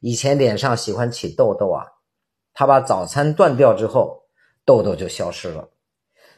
[0.00, 1.86] 以前脸上喜欢起痘痘啊，
[2.52, 4.26] 他把早餐断掉之后，
[4.64, 5.70] 痘痘就消失了。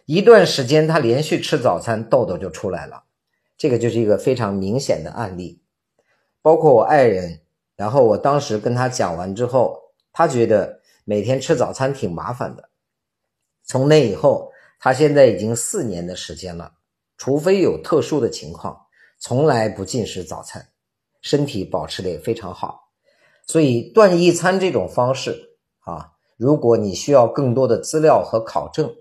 [0.05, 3.05] 一段时间他连续吃早餐，痘痘就出来了。
[3.59, 5.61] 这个就是一个非常明显的案例。
[6.41, 7.41] 包括我爱人，
[7.75, 12.71] 然后我当时跟他讲完之后，他觉得每天吃早餐挺麻烦的。
[13.65, 14.53] 从那以后，
[14.87, 16.75] 他现在已经四年的时间了，
[17.17, 18.87] 除非有特殊的情况，
[19.19, 20.65] 从来不进食早餐，
[21.23, 22.93] 身体保持的也非常好。
[23.49, 28.95] 所以断一餐这种方式啊，如果你需要更多的资料和考证，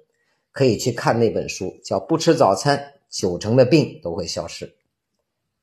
[0.51, 4.65] 可以去看那本书，叫《不吃早餐，九成的病都会消失》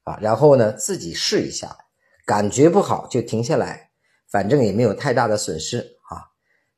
[0.04, 0.16] 啊。
[0.22, 1.76] 然后呢，自己试一下，
[2.24, 3.90] 感觉不好就停下来，
[4.28, 6.30] 反正也没有太大的损失啊。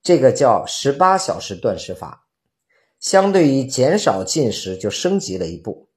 [0.03, 2.24] 这个叫十八小时断食法，
[3.05, 5.89] 相对于减少进食就升级了一步。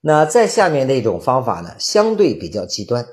[0.00, 3.04] 那再下面的一种方法呢，相对比较极端。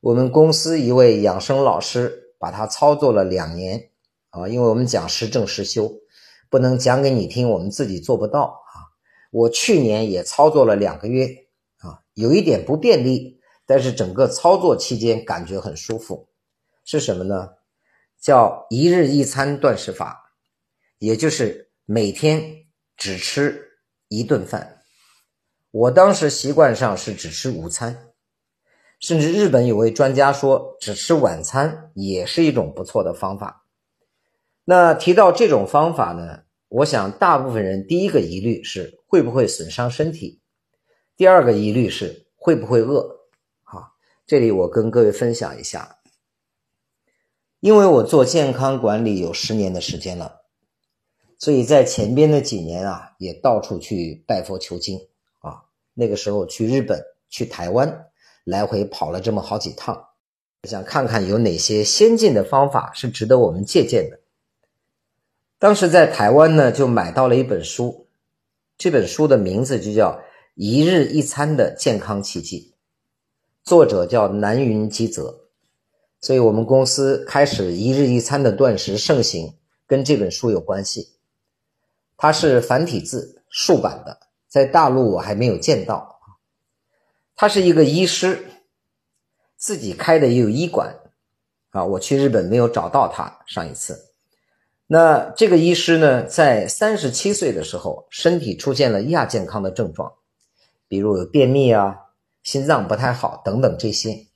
[0.00, 3.90] 我们公司一位养生老师把它操作了两年
[4.28, 5.92] 啊，因为我们讲实证实修，
[6.48, 8.94] 不能讲给你听，我们自己做不到啊。
[9.32, 11.26] 我去年也操作了两个月
[11.78, 16.28] 啊，有一点不便利，但是整个操作期间感觉很舒服。
[16.84, 17.54] 是什么呢？
[18.20, 20.19] 叫一日一餐断食法，
[21.00, 24.82] 也就是每天只吃一顿饭。
[25.72, 28.06] 我当时习惯上是只吃午餐。
[29.00, 33.64] 甚至日本有位专家说，只吃晚餐也是一种不错的方法。
[34.64, 40.42] 那提到这种方法呢，我想大部分人第一个疑虑是会不会损伤身体，
[41.16, 43.20] 第二个疑虑是会不会饿。
[43.62, 43.94] 好，
[44.26, 45.96] 这里我跟各位分享一下，
[47.60, 50.39] 因为我做健康管理有十年的时间了，
[51.40, 55.00] 所以在前边的几年啊，也到处去拜佛求经
[55.40, 55.62] 啊。
[55.94, 58.06] 那个时候去日本，去台湾。
[58.44, 60.06] 来回跑了这么好几趟，
[60.64, 64.18] 想看看有哪些先进的方法是值得我们借鉴的。
[65.58, 68.08] 当时在台湾呢，就买到了一本书，
[68.78, 70.12] 这本书的名字就叫
[70.54, 72.72] 《一日一餐的健康奇迹》，
[73.68, 75.42] 作者叫南云基泽，
[76.20, 79.54] 所以我们公司开始一日一餐的断食盛行，
[79.86, 81.10] 跟这本书有关系。
[82.22, 86.20] 它是繁体字竖版的，在大陆我还没有见到。
[87.34, 88.44] 他是一个医师，
[89.56, 90.96] 自己开的也有医馆，
[91.70, 94.10] 啊，我去日本没有找到他上一次。
[94.86, 100.12] 那这个医师呢，在三十七岁的时候，身体出现了亚健康的症状，
[100.88, 101.96] 比如有便秘啊、
[102.42, 104.26] 心脏不太好等等这些，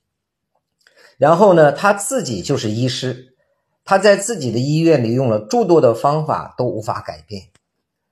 [1.19, 3.35] 然后呢，他自己就是医师，
[3.83, 7.49] 他在自己的医院里用了诸多的方法都无法改变，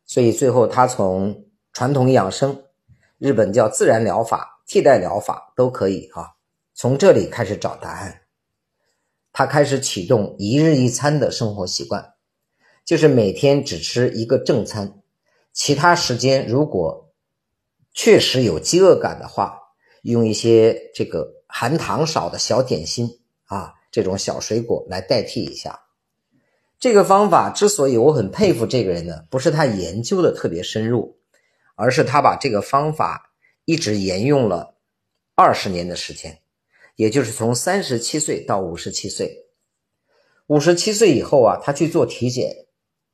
[0.06, 2.64] 所以最后他从传统养生，
[3.18, 6.36] 日本叫自然疗法、替代疗法都可以哈，
[6.74, 8.22] 从这里开始找答案。
[9.32, 12.14] 他开始启动一日一餐的生活习惯，
[12.86, 15.02] 就是每天只吃一个正餐，
[15.52, 17.12] 其他时间如果
[17.94, 19.60] 确实有饥饿感的话，
[20.04, 23.10] 用一些这个含糖少的小点心
[23.46, 25.80] 啊，这种小水果来代替一下。
[26.84, 31.16] 这个方法之所以我很佩服这个人呢，不是他研究的特别深入，
[31.76, 33.32] 而是他把这个方法
[33.64, 34.76] 一直沿用了
[35.34, 36.40] 二十年的时间。
[36.98, 39.46] 也就是从三十七岁到五十七岁，
[40.48, 42.54] 五十七岁以后啊，他去做体检，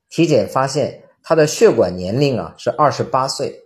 [0.10, 3.66] 体检发现他的血管年龄啊是二十八岁，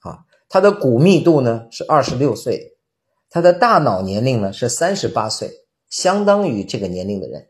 [0.00, 2.76] 啊，他的骨密度呢是二十六岁，
[3.30, 5.52] 他的大脑年龄呢是三十八岁，
[5.88, 7.46] 相当于这个年龄的人。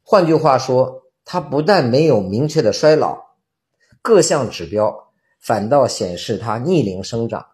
[0.00, 3.18] 换句话说，他不但没有明确的衰老，
[4.02, 7.46] 各项指标反倒显示他逆龄生长。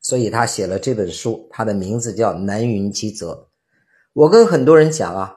[0.00, 3.32] 所以他写了这本书，他的名字叫《南云积泽》。
[4.12, 5.34] 我跟很多人讲啊，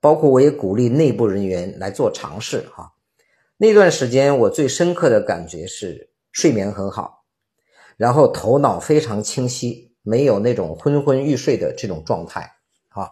[0.00, 2.92] 包括我也鼓励内部人员来做尝试哈。
[3.56, 7.24] 那段时间我最深刻的感觉是睡眠很好，
[7.96, 12.52] 然后头脑非常清晰，没有那种昏昏欲睡的这种状态
[12.88, 13.10] 啊。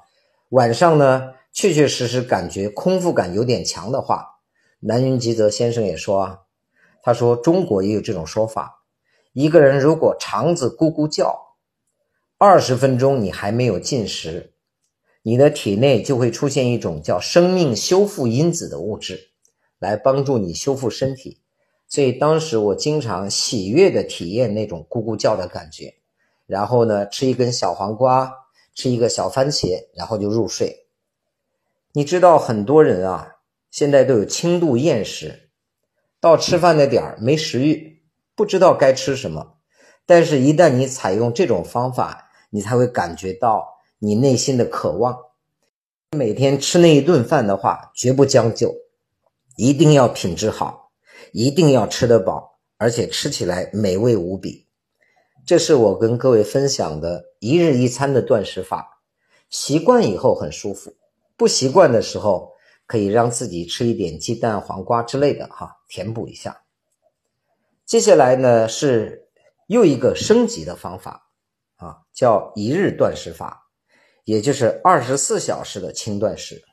[0.51, 4.27] 晚上呢，确确实实感觉空腹感有点强的话，
[4.79, 6.41] 南云吉泽先生也说啊，
[7.03, 8.85] 他说中国也有这种说法。
[9.33, 11.57] 一个人如果肠子咕咕叫，
[12.37, 14.53] 二十分钟你还没有进食，
[15.23, 19.31] 你的体内就会出现一种叫生命修复因子的物质，
[19.79, 21.41] 来帮助你修复身体。
[21.89, 25.95] 所以当时我经常喜悦的体验那种咕咕叫的感觉，
[26.47, 28.31] 然后呢吃一根小黄瓜，
[28.75, 30.83] 吃一个小番茄，然后就入睡。
[31.97, 33.37] 你知道很多人啊，
[33.71, 35.49] 现在都有轻度厌食，
[36.21, 38.03] 到吃饭的点儿没食欲。
[38.35, 39.55] 不知道该吃什么，
[40.05, 43.67] 但是，一旦你采用这种方法，你才会感觉到
[43.99, 45.17] 你内心的渴望。
[46.15, 48.75] 每天吃那一顿饭的话，绝不将就，
[49.57, 50.91] 一定要品质好，
[51.33, 54.67] 一定要吃得饱，而且吃起来美味无比。
[55.47, 59.01] 这是我跟各位分享的一日一餐的断食法。
[59.49, 60.93] 习惯以后很舒服，
[61.37, 62.55] 不习惯的时候
[62.87, 66.63] 可以让自己吃一点鸡蛋、黄瓜之类的哈，填补一下。
[67.85, 69.29] 接下来呢是
[69.67, 71.31] 又一个升级的方法
[71.77, 73.69] 啊，叫一日断食法，
[74.25, 76.65] 也就是二十四小时的轻断食。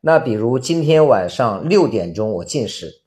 [0.00, 3.02] 那比如今天晚上六点钟我进食，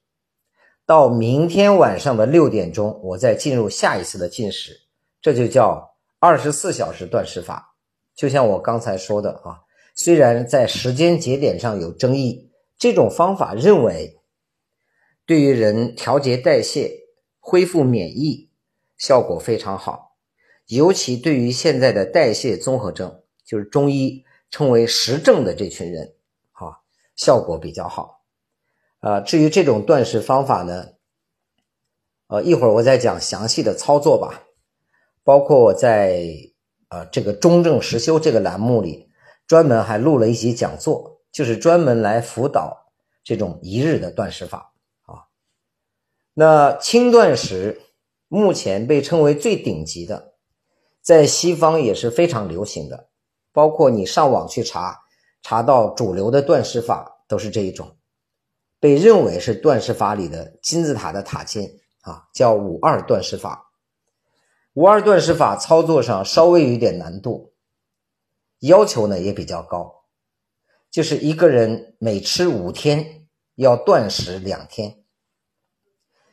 [0.86, 4.82] 到明天晚上的六点钟我再进入下一次的进食，
[5.22, 7.76] 这就叫二十四小时断食法。
[8.14, 9.62] 就像我刚才说的啊，
[10.02, 14.18] 虽然在时间节点上有争议，这种方法认为。
[15.26, 17.02] 对于人调节代谢、
[17.38, 18.50] 恢复免疫
[18.98, 20.16] 效果非常好，
[20.68, 26.16] 尤其对于现在的代谢综合症，就是中医称为实症的这群人，
[26.54, 26.80] 啊，
[27.18, 28.24] 效果比较好。
[29.02, 30.94] 啊，至于这种断食方法呢，
[32.28, 34.46] 呃，一会儿我再讲详细的操作吧。
[35.26, 36.24] 包括我在
[36.88, 39.09] 呃这个中正实修这个栏目里，
[39.50, 42.92] 专门还录了一集讲座，就是专门来辅导
[43.24, 44.76] 这种一日的断食法
[45.08, 45.26] 啊。
[46.36, 47.82] 那轻断食
[48.28, 50.36] 目前被称为最顶级的，
[51.02, 53.10] 在西方也是非常流行的。
[53.52, 55.00] 包括你上网去查，
[55.42, 57.98] 查到主流的断食法都是这一种，
[58.80, 61.72] 被认为是断食法里的金字塔的塔尖
[62.02, 63.72] 啊，叫五二断食法。
[64.74, 67.49] 五二断食法操作上稍微有点难度，
[68.60, 70.04] 要求呢也比较高，
[70.92, 75.04] 就是一个人每吃五天要断食两天。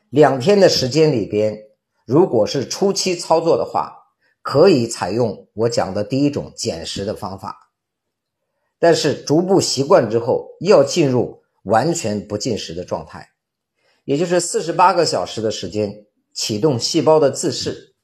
[0.09, 1.59] 两天的时间里边，
[2.05, 3.97] 如果是初期操作的话，
[4.43, 7.73] 可以采用我讲的第一种减食的方法。
[8.79, 13.31] 但是逐步习惯之后，要进入完全不进食的状态，
[14.05, 17.95] 也就是四十八个小时的时间启动细胞的自噬。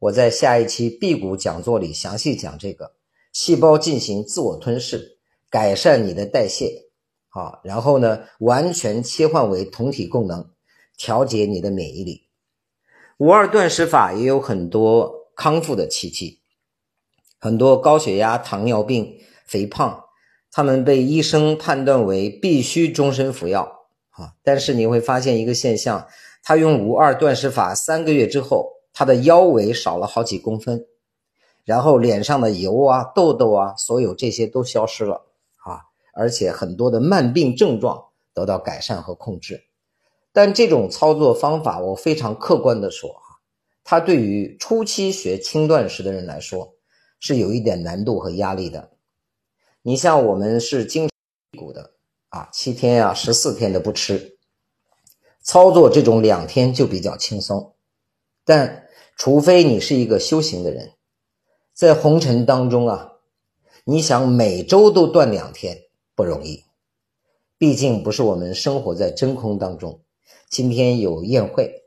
[0.00, 2.92] 我在下一期辟谷讲座里详细讲这个
[3.34, 5.18] 细胞进行自我吞噬，
[5.50, 6.84] 改善你的代谢，
[7.28, 10.48] 好，然后呢，完全切换为酮体功能。
[10.96, 12.28] 调节你的免疫力，
[13.18, 16.38] 五二断食法也有很多康复的奇迹。
[17.40, 20.04] 很多高血压、糖尿病、肥胖，
[20.52, 24.34] 他们被医生判断为必须终身服药啊。
[24.44, 26.06] 但是你会发现一个现象，
[26.44, 30.86] 他用五二断食法三个月之后，他的腰围少了好几公分，
[31.64, 35.26] 然后脸上的油啊、痘痘啊，所有这些都消失了
[35.64, 35.80] 啊，
[36.12, 39.64] 而且很多的慢病症状得到改善和控制。
[40.32, 43.40] 但这种操作方法，我非常客观的说啊，
[43.82, 46.74] 它对于初期学轻断食的人来说
[47.18, 48.90] 是有一点难度和压力的。
[49.82, 51.08] 你像我们是经
[51.56, 51.92] 骨的
[52.28, 54.36] 啊，七天呀、十四天的不吃，
[55.40, 57.74] 操作这种两天就比较轻松。
[58.44, 60.92] 但除非你是一个修行的人，
[61.74, 63.14] 在红尘当中啊，
[63.82, 65.76] 你想每周都断两天
[66.14, 66.62] 不容易，
[67.58, 70.00] 毕竟不是我们生活在真空当中。
[70.48, 71.82] 今天有宴会，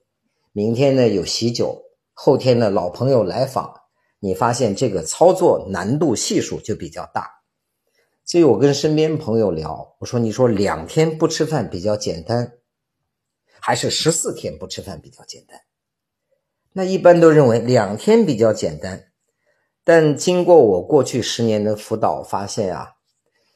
[0.51, 3.73] 明天呢有喜酒，后天呢老朋友来访，
[4.19, 7.43] 你发现这个操作难度系数就比较大。
[8.25, 12.57] 所以我跟身边朋友聊，我说：“你说两天不吃饭比较简单，
[13.61, 15.61] 还是十四天不吃饭比较简单？”
[16.73, 19.06] 那一般都认为两天比较简单，
[19.87, 22.95] 但经过我过去十年的辅导，发现啊，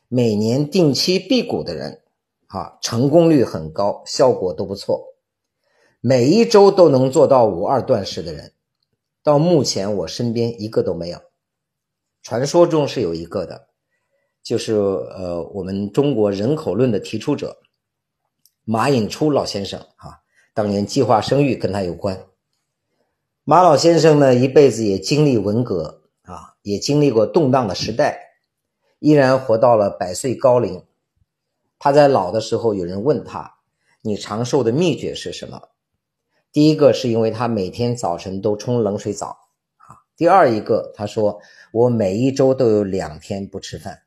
[0.08, 2.04] 每年定期辟谷的人。
[2.48, 5.14] 啊，成功率很高，效果都不错。
[6.00, 8.54] 每一周都能做到五二断食的人，
[9.22, 11.20] 到目前我身边一个都没有。
[12.22, 13.68] 传说中是有一个的，
[14.42, 17.58] 就是呃，我们中国人口论的提出者
[18.64, 20.20] 马寅初老先生啊，
[20.54, 22.26] 当年计划生育跟他有关。
[23.44, 26.01] 马老先生呢，一辈子也经历文革
[26.32, 28.38] 啊，也经历过动荡的时代，
[29.00, 30.86] 依然活到了百岁高龄。
[31.78, 33.56] 他在老的时候，有人问他
[34.02, 35.70] ：“你长寿的秘诀是什么？”
[36.54, 40.08] 第一个是因为他每天早晨都冲冷水澡啊。
[40.16, 41.42] 第二一个，他说
[41.74, 44.04] ：“我每一周都有两天不吃饭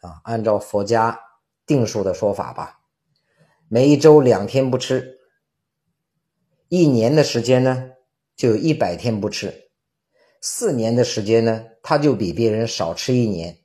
[0.00, 1.20] 啊。”按照佛家
[1.66, 2.80] 定数的说法吧，
[3.68, 5.18] 每一周两天不吃，
[6.68, 7.90] 一年的时间呢，
[8.36, 9.69] 就有一百天不吃，
[10.40, 13.58] 四年的时间呢，他就比别人少吃一年。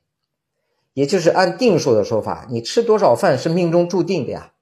[0.92, 4.54] 也就是按定数的说法，你吃多少饭是命中注定的呀。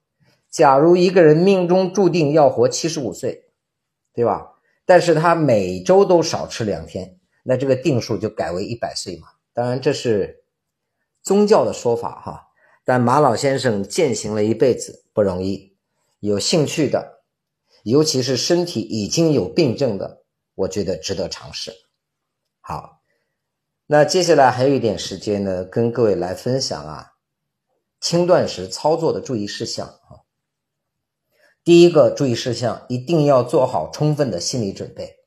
[0.49, 3.45] 假如一个人命中注定要活七十五岁，
[4.13, 4.53] 对吧？
[4.85, 9.27] 但是他每周都少吃两天，那这个定数就改为一百岁嘛。
[9.53, 10.43] 当然这是
[11.23, 12.47] 宗教的说法哈。
[12.83, 15.75] 但马老先生践行了一辈子不容易，
[16.19, 17.23] 有兴趣的，
[17.83, 21.73] 尤其是身体已经有病症的，我觉得值得尝试。
[22.67, 23.03] 好。
[23.85, 27.11] 那接下来还有一点时间呢，跟各位来分享啊，
[28.01, 30.25] 轻断食操作的注意事项啊。
[31.63, 35.17] 第一个注意事项，一定要做好充分的心理准备。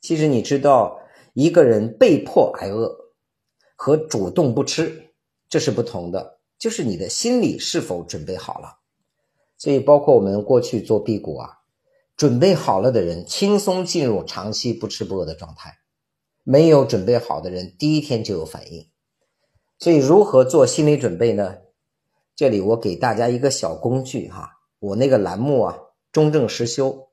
[0.00, 0.98] 其实你知道，
[1.34, 3.12] 一个人被迫挨饿
[3.76, 5.12] 和主动不吃，
[5.50, 8.78] 这是不同的，就是你的心理是否准备好了。
[9.58, 11.58] 所以，包括我们过去做辟谷啊，
[12.16, 15.79] 准备好了的人，轻松进入长期不吃不饿的状态。
[16.42, 18.88] 没有准备好的人，第一天就有反应。
[19.78, 21.58] 所以，如何做心理准备呢？
[22.36, 25.78] 这里我给大家一个小工具哈，我那个栏目啊，
[26.10, 27.08] 中正实修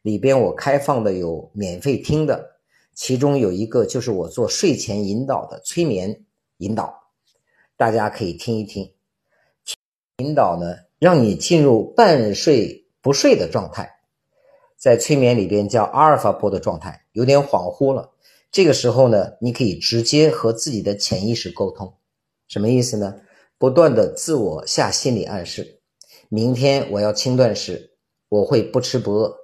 [0.00, 2.56] 里边我开放的有免费听的，
[2.94, 6.24] 其中有一个就是我做睡前引导的催眠
[6.58, 7.10] 引导，
[7.76, 8.92] 大家可以听一听。
[10.18, 14.00] 引导呢，让你进入半睡不睡的状态，
[14.76, 18.11] 在催眠里边叫阿尔法波的状态，有点恍惚了。
[18.52, 21.94] 这个时候呢，你可以直接和自己的潜意识沟通，
[22.46, 23.14] 什么意思呢？
[23.56, 25.80] 不断的自我下心理暗示：
[26.28, 27.92] 明天我要轻断食，
[28.28, 29.34] 我会不吃不饿，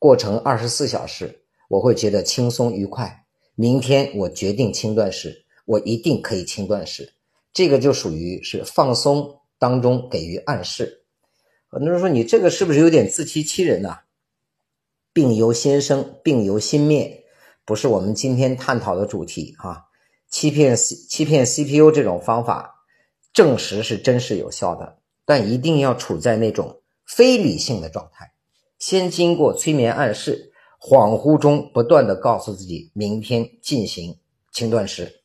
[0.00, 3.24] 过程二十四小时，我会觉得轻松愉快。
[3.54, 7.12] 明天我决定轻断食，我一定可以轻断食。
[7.52, 11.04] 这个就属于是放松当中给予暗示。
[11.68, 14.00] 很多人说你这个是不是有点自欺欺人呐？
[15.12, 17.22] 病由心生，病由心灭。
[17.66, 19.86] 不是我们今天探讨的主题啊，
[20.30, 22.86] 欺骗 C 欺骗 CPU 这种方法
[23.32, 28.32] 证实是真实有效的，但一定要处在那种非理性的状态，
[28.78, 34.16] 先经过催眠暗示，恍惚中不断的告诉自己明天进行
[34.52, 35.22] 轻断食，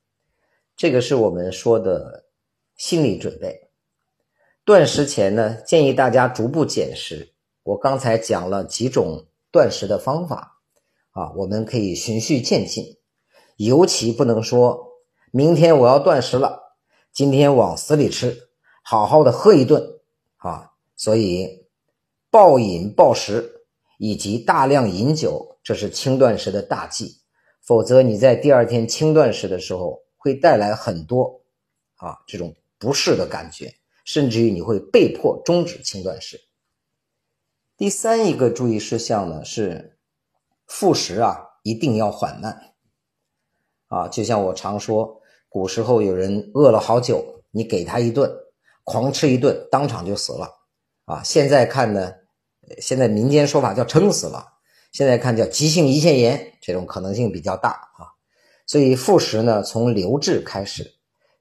[0.75, 2.25] 这个是我们说的
[2.75, 3.69] 心理准备。
[4.65, 7.33] 断食前呢，建议大家逐步减食。
[7.63, 10.50] 我刚才讲了几种断食的方法。
[11.11, 12.97] 啊，我们可以循序渐进，
[13.57, 15.01] 尤其不能说
[15.31, 16.77] 明天我要断食了，
[17.11, 18.49] 今天往死里吃，
[18.81, 19.99] 好好的喝一顿
[20.37, 20.71] 啊！
[20.95, 21.67] 所以
[22.29, 23.65] 暴饮暴食
[23.97, 27.17] 以及大量饮酒，这是轻断食的大忌，
[27.61, 31.41] 否则你在第二天轻断食的时候会带来很多
[31.95, 33.73] 啊这种不适的感觉，
[34.05, 36.39] 甚至于你会被迫终止轻断食。
[37.75, 39.97] 第三一个注意事项呢是。
[40.71, 42.73] 复食啊，一定要缓慢
[43.89, 48.31] 啊，就像我常说，古时候有人饿了好久，你给他一顿，
[48.85, 50.49] 狂吃一顿，当场就死了
[51.03, 51.21] 啊。
[51.23, 52.13] 现在看呢，
[52.79, 54.47] 现在民间说法叫撑死了，
[54.93, 58.07] 现在看叫急性胰腺炎，这种可能性比较大啊。
[58.65, 60.89] 所以复食呢，从流质开始，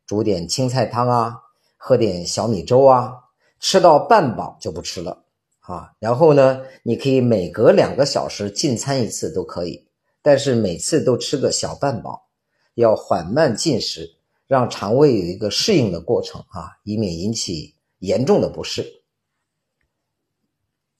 [0.07, 1.41] 煮点青菜汤啊，
[1.77, 3.15] 喝点小米粥啊，
[3.61, 5.23] 吃到半饱就不吃了
[5.71, 5.93] 啊。
[5.99, 9.87] 然后呢，你可以每隔两个小时进餐一次都可以，
[10.23, 12.29] 但是每次都吃个小半饱，
[12.75, 14.17] 要缓慢进食，
[14.47, 19.03] 让肠胃有一个适应的过程啊，以免引起严重的不适。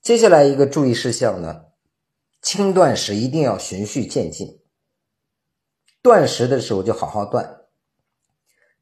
[0.01, 1.65] 接下来一个注意事项呢，
[2.41, 4.61] 轻断食一定要循序渐进。
[6.03, 7.61] 断食的时候就好好断，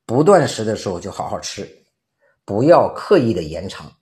[0.07, 1.85] 不断食的时候就好好吃，
[2.45, 3.97] 不要刻意的延长，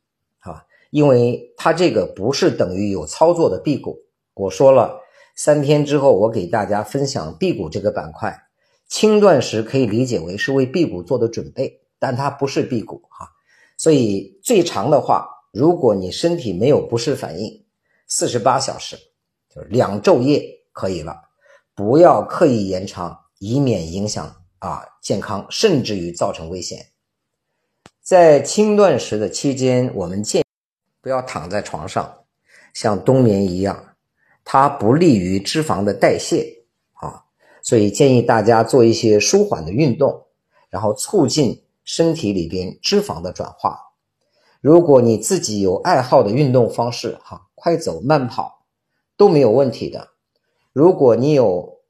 [0.97, 3.99] 因为它这个不是等于有操作的辟谷。
[4.33, 4.99] 我说了，
[5.35, 8.35] 三天之后我给大家分享辟谷这个板块，
[8.89, 13.29] 轻断食可以理解为是为辟谷做的准备，但它不是辟谷哈。
[13.77, 17.67] 所以最长的话，如果你身体没有不适反应，
[18.07, 18.97] 四十八小时，
[19.55, 20.43] 就是两昼夜
[20.73, 21.15] 可以了。
[21.75, 26.87] 不要刻意延长，以免影响啊健康，甚至于造成危险。
[28.01, 30.43] 在轻断食的期间，我们建
[31.07, 32.25] 不要躺在床上，
[32.75, 33.95] 像冬眠一样，
[34.45, 37.23] 它不利于脂肪的代谢啊。
[37.63, 40.27] 所以建议大家做一些舒缓的运动，
[40.69, 43.79] 然后促进身体里边脂肪的转化。
[44.61, 48.65] 如果你自己有爱好的运动方式，哈，快走、慢跑
[49.17, 50.09] 都没有问题的。
[50.73, 51.83] 如果你有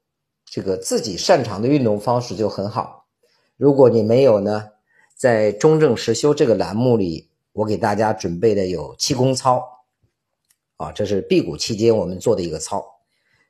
[0.45, 3.07] 这个自己擅长的运动方式就很好。
[3.55, 4.67] 如果你没有呢，
[5.15, 7.26] 在中正实修这个栏目里，
[7.57, 9.63] 我给大家准备的有气功操，
[10.75, 12.85] 啊，这是辟谷期间我们做的一个操，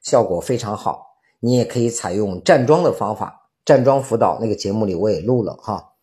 [0.02, 1.18] 效果非常好。
[1.42, 5.96] 你也可以采用站桩的方法，站桩辅导那个节目里我也录了哈。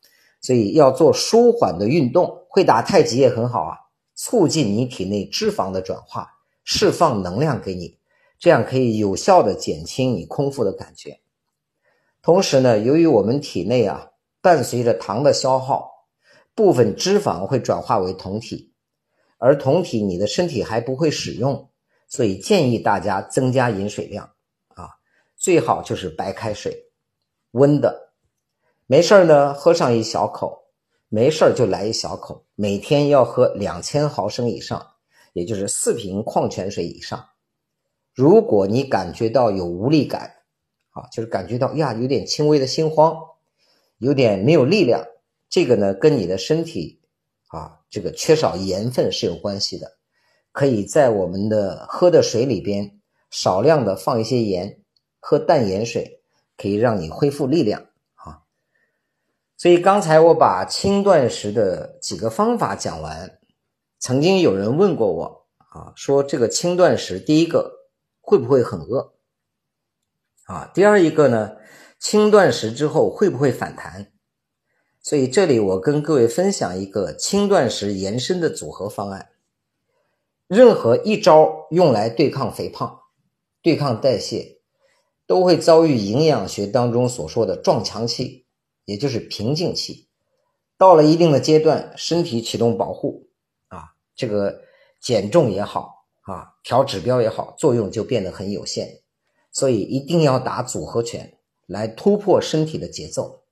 [0.42, 3.78] 所以要做舒缓的运动，会打太极也很好啊，
[4.14, 6.28] 促进你体内脂肪的转化，
[6.62, 7.98] 释放能量给你。
[8.38, 11.20] 这样可以有效的减轻你空腹的感觉。
[12.20, 14.11] 同时呢，由于我们体内啊
[14.42, 15.93] 伴随着糖的消耗，
[16.55, 18.72] 部分脂肪会转化为酮体，
[19.38, 21.70] 而酮体你的身体还不会使用，
[22.07, 24.30] 所以建议大家增加饮水量
[24.68, 24.90] 啊，
[25.36, 26.90] 最好就是白开水，
[27.50, 28.12] 温的，
[28.86, 30.66] 没事呢喝上一小口，
[31.09, 34.94] 没事就来一小口，每天要喝两千毫升以上，
[35.32, 37.30] 也就是四瓶矿泉水以上。
[38.14, 40.32] 如果你感觉到有无力感，
[40.90, 43.16] 啊，就是感觉到呀有点轻微的心慌，
[43.98, 45.05] 有点没有力量，
[45.55, 47.00] 这个呢跟你的身体
[47.46, 49.98] 啊这个缺少盐分是有关系的，
[50.50, 52.98] 可以在我们的喝的水里边
[53.30, 54.82] 少量的放一些盐，
[55.20, 56.24] 喝淡盐水
[56.57, 58.42] 可以让你恢复力量啊。
[59.57, 63.38] 所以刚才我把轻断食的几个方法讲完，
[64.00, 67.84] 曾经有人问过我啊，说这个轻断食第一个。
[68.26, 69.12] 会不会很饿？
[70.46, 71.57] 啊，第二一个呢，
[71.98, 74.13] 轻断食之后会不会反弹？
[75.05, 79.28] 所以这里我跟各位分享一个轻断食延伸的组合方案。
[80.48, 83.00] 任何一招用来对抗肥胖、
[83.62, 84.61] 对抗代谢，
[85.26, 88.46] 都会遭遇营养学当中所说的撞墙期，
[88.86, 90.09] 也就是瓶颈期。
[90.78, 93.28] 到了一定的阶段，身体启动保护，
[93.68, 94.62] 啊，这个
[95.00, 95.92] 减重也好。
[96.22, 99.02] 啊，调指标也好，作用就变得很有限，
[99.52, 101.36] 所以一定要打组合拳
[101.66, 103.43] 来突破身体的节奏。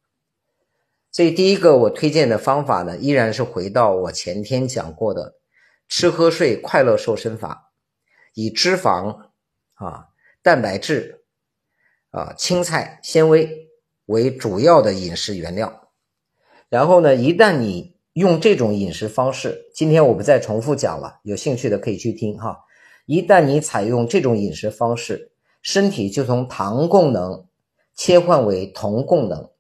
[1.12, 5.34] 所以第一个我推荐的方法呢，依然是回到我前天讲过的
[5.86, 7.70] 吃喝睡快乐瘦身法，
[8.32, 9.26] 以脂肪
[9.74, 10.06] 啊、
[10.42, 11.22] 蛋白质
[12.10, 13.68] 啊、青菜、纤维
[14.06, 15.90] 为主要的饮食原料。
[16.70, 22.60] 然后呢，一旦你用这种饮食方式，今天我不再重复讲了，有兴趣的可以去听哈。
[23.04, 27.46] 一旦你采用这种饮食方式，身体就从糖供能
[27.94, 29.50] 切换为酮供能，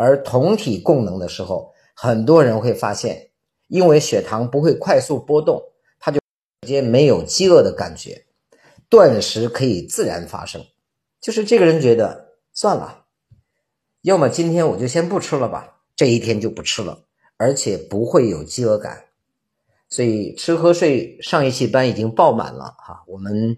[0.00, 3.30] 而酮体供能的时候，很多人会发现，
[3.68, 5.62] 因为血糖不会快速波动，
[5.98, 6.18] 他就
[6.62, 8.24] 直接没有饥饿的感觉，
[8.88, 10.64] 断食可以自然发生。
[11.20, 13.04] 就是这个人觉得算了，
[14.00, 17.04] 要么今天我就先不吃了吧，这一天就不吃了。
[17.36, 19.04] 而且不会有饥饿感，
[19.88, 23.56] 所以吃喝睡上一期班已经爆满了哈，我们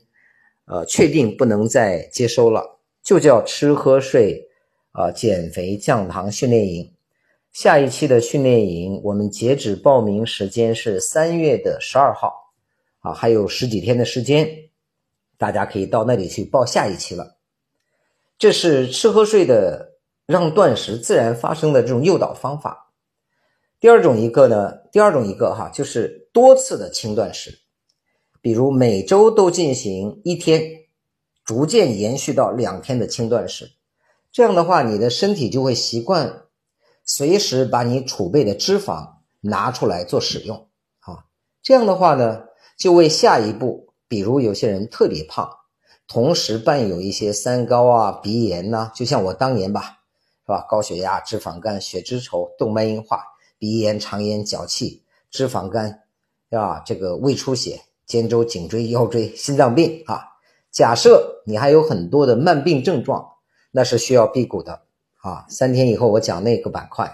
[0.67, 4.49] 呃确定不能再接收了，就叫吃喝睡
[4.93, 6.95] 啊减肥降糖训练营。
[7.53, 12.33] 下一期的训练营我们截止报名时间是三月的十二号
[13.01, 14.49] 啊，还有十几天的时间，
[15.37, 17.37] 大家可以到那里去报下一期了。
[18.39, 22.93] 这是吃喝睡的让断食自然发生的这种诱导方法。
[23.79, 27.59] 第二种一个呢，第二种一个哈，就是多次的轻断食，
[28.41, 30.63] 比如每周都进行一天，
[31.45, 33.73] 逐渐延续到两天的轻断食。
[34.33, 36.45] 这样的话，你的身体就会习惯
[37.05, 40.69] 随时把你储备的脂肪拿出来做使用
[41.01, 41.27] 啊。
[41.63, 42.45] 这样的话呢，
[42.79, 45.49] 就为下一步，比如有些人特别胖，
[46.09, 49.99] 同时伴有一些三高啊、鼻炎呐，就像我当年吧，
[50.47, 50.67] 是吧？
[50.69, 53.25] 高血压、脂肪肝、血脂稠、动脉硬化。
[53.59, 56.01] 鼻炎、肠炎、脚气、脂肪肝，
[56.51, 56.83] 是吧？
[56.85, 60.21] 这个胃出血、肩周、颈椎、腰椎、心脏病啊。
[60.73, 63.32] 假设你还有很多的慢病症状，
[63.73, 64.83] 那是需要辟谷的
[65.21, 65.45] 啊。
[65.49, 67.13] 三天以后我讲那个板块，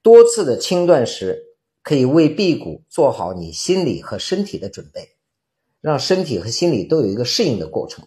[0.00, 1.42] 多次的轻断食
[1.82, 5.16] 可以为辟谷做好你心理和身体的准备，
[5.80, 8.06] 让身体和心理都有一个适应的过程，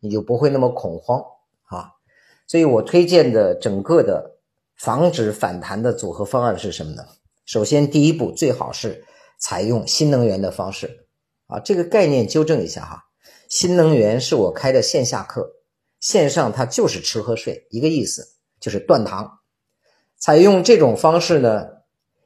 [0.00, 1.22] 你就不会那么恐慌
[1.64, 1.92] 啊。
[2.46, 4.38] 所以我推荐的整个的
[4.76, 7.04] 防止反弹的组合方案是什么呢？
[7.44, 9.04] 首先，第一步最好是
[9.38, 11.06] 采用新能源的方式
[11.46, 13.04] 啊，这个概念纠正一下哈。
[13.48, 15.52] 新能源是我开的线下课，
[16.02, 19.38] 线上它就是吃喝睡一个意思，就是断糖。
[20.18, 21.68] 采用这种方式呢，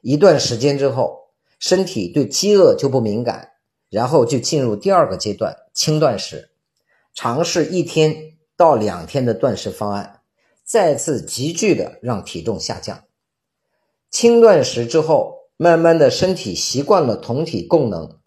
[0.01, 3.51] 一段时间之后，身体对饥饿就不敏感，
[3.91, 6.49] 然后就进入第二个阶段轻断食，
[7.13, 10.21] 尝试一天到两天的断食方案，
[10.63, 13.03] 再次急剧的让体重下降。
[14.09, 18.19] 轻断食之后，慢慢的身体习惯了酮体供能，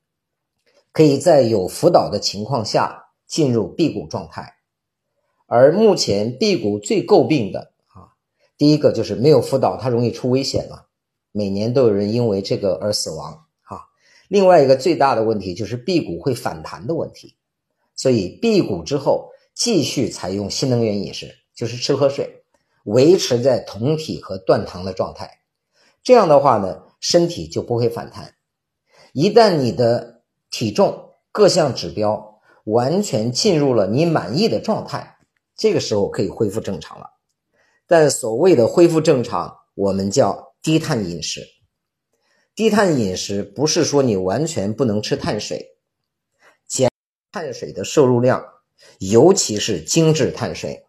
[0.93, 4.60] 可以在有辅导的情况下进入辟谷状态。
[5.53, 8.15] 而目前辟谷最诟病的啊，
[8.57, 10.87] 第一个就是没有辅导，它容易出危险了，
[11.33, 13.81] 每年都有人因为这个而死亡啊。
[14.29, 17.35] 另外一个最大的问题就是辟谷会反弹的问题，
[17.97, 22.45] 所以辟谷之后继续采用新能源饮食，就是吃喝睡，
[22.85, 25.41] 维持在酮体和断糖的状态。
[26.05, 28.37] 这样的话呢，身体就不会反弹。
[29.13, 35.10] 一旦你的体重各项指标完全进入了你满意的状态，
[35.61, 37.11] 这个时候可以恢复正常了。
[37.87, 41.47] 但所谓的恢复正常，我们叫低碳饮食。
[42.55, 45.77] 低碳饮食不是说你完全不能吃碳水，
[46.67, 46.91] 减
[47.31, 48.43] 碳水的摄入量，
[49.01, 50.87] 尤其是精致碳水。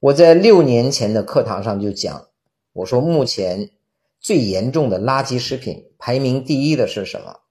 [0.00, 2.26] 我在六年前的课堂上就讲。
[2.72, 3.70] 我说，目前
[4.18, 7.42] 最严重的垃圾食品排名第一的是什么？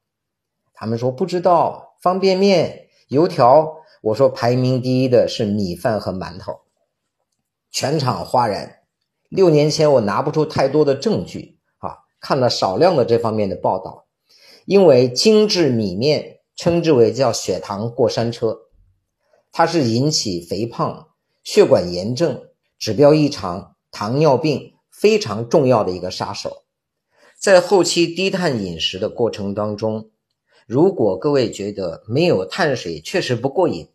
[0.74, 3.79] 他们说不知道，方便面、油条。
[4.02, 6.62] 我说排名第一的是米饭和馒头。
[7.72, 8.80] 全场哗然。
[9.30, 14.08] 六年前我拿不出太多的证据啊，看了少量的这方面的报道。
[14.66, 18.60] 因为精致米面称之为叫血糖过山车，
[19.52, 21.08] 它是引起肥胖、
[21.44, 22.44] 血管炎症、
[22.78, 24.74] 指标异常、糖尿病。
[24.92, 26.64] 非常重要的一个杀手，
[27.40, 30.10] 在后期低碳饮食的过程当中，
[30.70, 33.90] 如果各位觉得没有碳水确实不过瘾，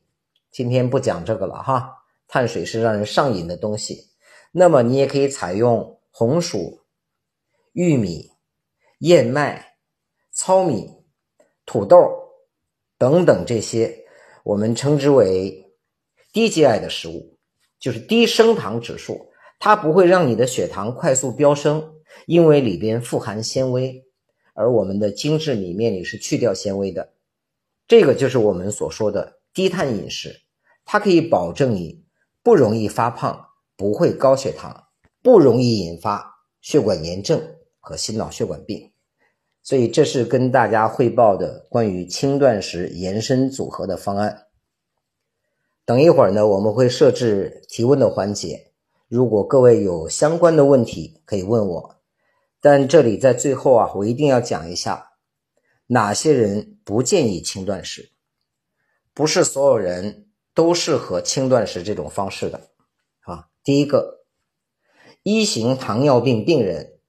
[0.50, 1.88] 今天不讲这个了哈，
[2.26, 4.08] 碳水是让人上瘾的东西，
[4.50, 6.80] 那么你也可以采用红薯、
[7.74, 8.28] 玉米、
[8.98, 9.76] 燕麦、
[10.32, 10.90] 糙米、
[11.64, 11.96] 土豆
[12.98, 13.96] 等等这些
[14.42, 15.72] 我们称之为
[16.32, 17.38] 低 GI 的食物，
[17.78, 19.28] 就是低升糖指数。
[19.60, 21.94] 它不会让你的血糖快速飙升，
[22.26, 24.03] 因为里边富含纤维，
[24.54, 27.10] 而我们的精致米面里是去掉纤维的。
[27.86, 30.40] 这个就是我们所说的低碳饮食，
[30.86, 32.02] 它可以保证你
[32.42, 34.84] 不容易发胖，不会高血糖，
[35.20, 37.42] 不容易引发血管炎症
[37.78, 38.90] 和心脑血管病。
[39.62, 44.46] 所以这是跟大家汇报的关于轻断食延伸组合的方案。
[45.86, 48.72] 等一会儿呢，我们会设置提问的环节。
[49.08, 51.93] 如果各位有相关的问题，可以问我。
[52.64, 55.10] 但这里在最后啊，我一定要讲一下，
[55.88, 58.12] 哪些人不建议轻断食。
[59.12, 62.70] 不是所有人都适合轻断食这种方式的
[63.20, 63.48] 啊。
[63.62, 64.24] 第一个，
[65.22, 67.00] 一型糖尿病病人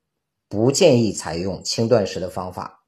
[0.50, 2.84] 不建议采用轻断食的方法，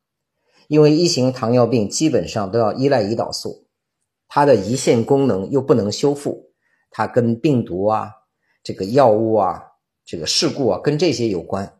[0.68, 3.70] 因为一型糖尿病基本上都要依赖胰岛素，
[4.28, 6.52] 它的胰腺功能又不能修复，
[6.92, 8.12] 它跟病毒啊。
[8.62, 9.64] 这个药物啊，
[10.04, 11.77] 这个事故啊，跟这些有关。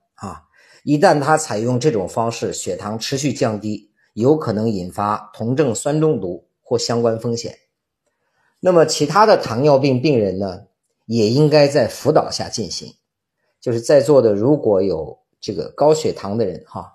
[0.88, 7.58] 一旦他采用这种方式，血糖持续降低，有可能引发酮症酸中毒或相关风险。
[8.62, 10.62] 那么其他的糖尿病病人呢，
[11.06, 12.94] 也应该在辅导下进行。
[13.60, 16.94] 就是在座的如果有这个高血糖的人哈，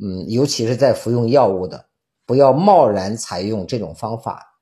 [0.00, 1.86] 嗯，尤其是在服用药物的，
[2.26, 4.54] 不要贸然采用这种方法，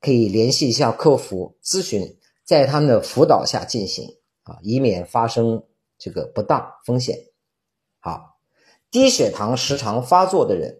[0.00, 2.16] 可以联系一下客服咨询。
[2.44, 4.06] 在他们的辅导下进行
[4.44, 5.64] 啊，以免发生
[5.98, 7.18] 这个不当风险。
[8.04, 8.36] 好，
[8.90, 10.78] 低血糖时常发作的人，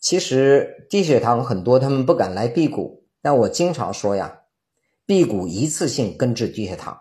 [0.00, 4.40] 其实低血糖很多，他们不敢来辟谷，但我经常说呀，
[5.04, 6.98] 辟谷一次性根治低血糖。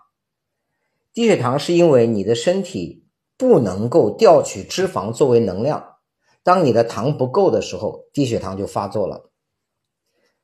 [1.14, 3.06] 低血糖是因为你的身体
[3.38, 5.96] 不能够调取脂肪作为能量，
[6.44, 9.30] 当你的糖不够的时候，低血糖就发作了。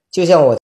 [0.10, 0.58] 就像我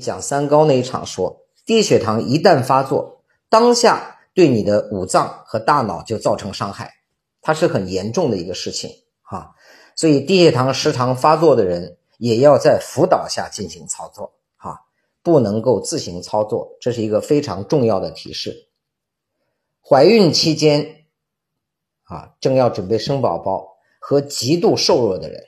[0.00, 6.94] 讲三高那一场说，低血糖一旦发作，当下对你的五脏和大脑就造成伤害，
[7.48, 8.90] 它是很严重的一个事情
[9.22, 9.52] 啊。
[9.96, 14.80] 所以低血糖时常发作的人也要在辅导下进行操作啊，
[15.22, 18.68] 不能够自行操作，这是一个非常重要的提示。
[19.80, 21.06] 怀孕期间，
[22.02, 25.42] 啊，正要准备生宝宝和极度瘦弱的人，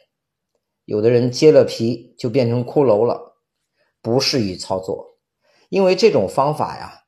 [0.87, 3.37] 有的人揭了皮就变成骷髅了，
[4.01, 5.19] 不适于操作，
[5.69, 7.05] 因为这种方法呀，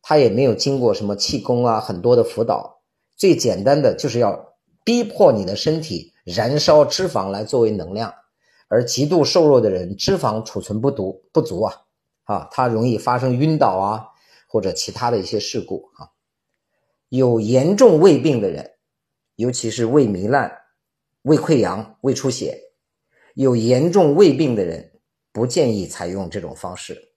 [0.00, 2.75] 它也没有经过什么气功啊，很多的辅导，
[3.16, 8.14] 最简单的就是要逼迫你的身体燃烧脂肪来作为能量，
[8.68, 11.74] 而极度瘦弱的人脂肪储存不足不足啊，
[12.24, 14.06] 啊，他容易发生晕倒啊，
[14.46, 16.10] 或者其他的一些事故啊。
[17.08, 18.72] 有严重胃病的人，
[19.36, 20.52] 尤其是胃糜烂、
[21.22, 22.58] 胃溃疡、胃出血，
[23.34, 25.00] 有严重胃病的人
[25.32, 27.12] 不建议采用这种方式。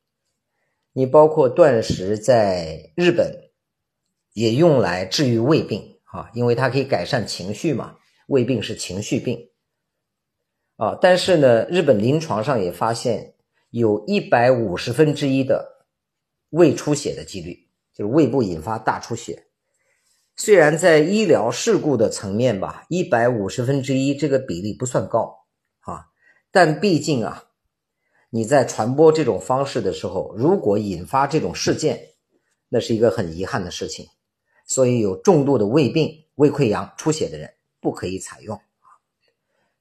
[0.93, 3.48] 你包括断食，在日本
[4.39, 7.97] 也用来治愈胃病啊，因为它可以改善情绪嘛。
[8.27, 9.49] 胃病是情绪病
[10.77, 13.33] 啊，但是呢，日本临床上也发现，
[13.69, 15.85] 有一百五十分之一的
[16.51, 19.47] 胃出血的几率，就是胃部引发大出血。
[20.37, 25.47] 虽然在医疗事故的层面吧，一百五十分之一这个比例不算高
[25.81, 26.05] 啊，
[26.49, 27.43] 但毕竟啊，
[28.29, 31.99] 你在传播这种方式的时候，如果引发这种事件，
[32.69, 34.07] 那是一个很遗憾的事情。
[34.69, 38.61] 所以有重度的胃病、胃溃疡、出血的人不可以采用。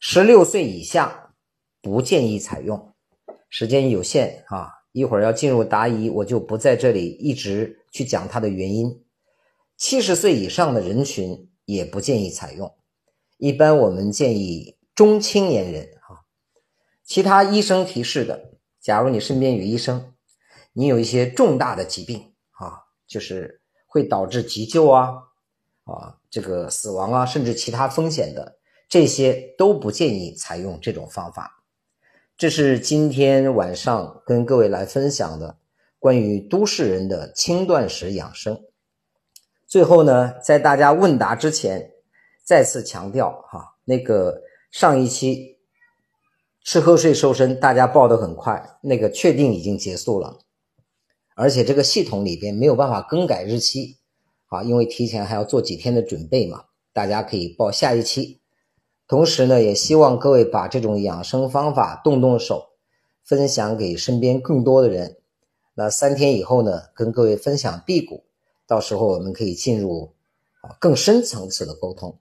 [0.00, 1.34] 十六岁以下
[1.82, 2.94] 不建议采用。
[3.50, 9.04] 时间有限啊，一会儿要进入答疑，我就不在这里一直去讲它的原因。
[9.76, 12.74] 七十岁以上的人群也不建议采用，
[13.36, 16.24] 一般我们建议中青年人啊。
[17.04, 20.14] 其他医生提示的，假如你身边有医生，
[20.72, 23.57] 你有一些重大的疾病啊，就是
[23.98, 25.24] 会导致急救啊
[25.82, 31.64] 啊这个死亡啊，甚至其他风险的，这些都不建议采用这种方法。
[32.36, 35.56] 这是今天晚上跟各位来分享的
[35.98, 38.62] 关于都市人的轻断食养生。
[39.66, 41.90] 最后呢，在大家问答之前，
[42.44, 45.58] 再次强调哈，那个上一期
[46.62, 50.38] 吃喝睡瘦身，大家报的很快，那个确定已经结束了，
[51.38, 53.98] 而且这个系统里边没有办法更改日期
[54.48, 58.40] 啊，因为提前还要做几天的准备嘛，大家可以报下一期。
[59.06, 62.70] 同时呢，也希望各位把这种养生方法动动手，
[63.24, 65.18] 分享给身边更多的人。
[65.74, 68.24] 那三天以后呢，跟各位分享辟谷。
[68.66, 70.12] 到时候我们可以进入
[70.60, 72.18] 啊更深层次的沟通。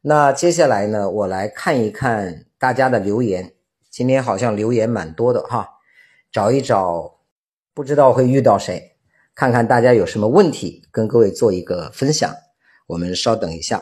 [0.00, 3.52] 那接下来呢，我来看一看大家的留言。
[3.90, 5.68] 今天好像留言蛮多的哈，
[6.32, 7.17] 找一找，
[7.78, 8.96] 不知道会遇到谁，
[9.36, 12.34] 看看大家有什么问题，跟各位做一个分享。
[12.88, 13.80] 我们稍等一下。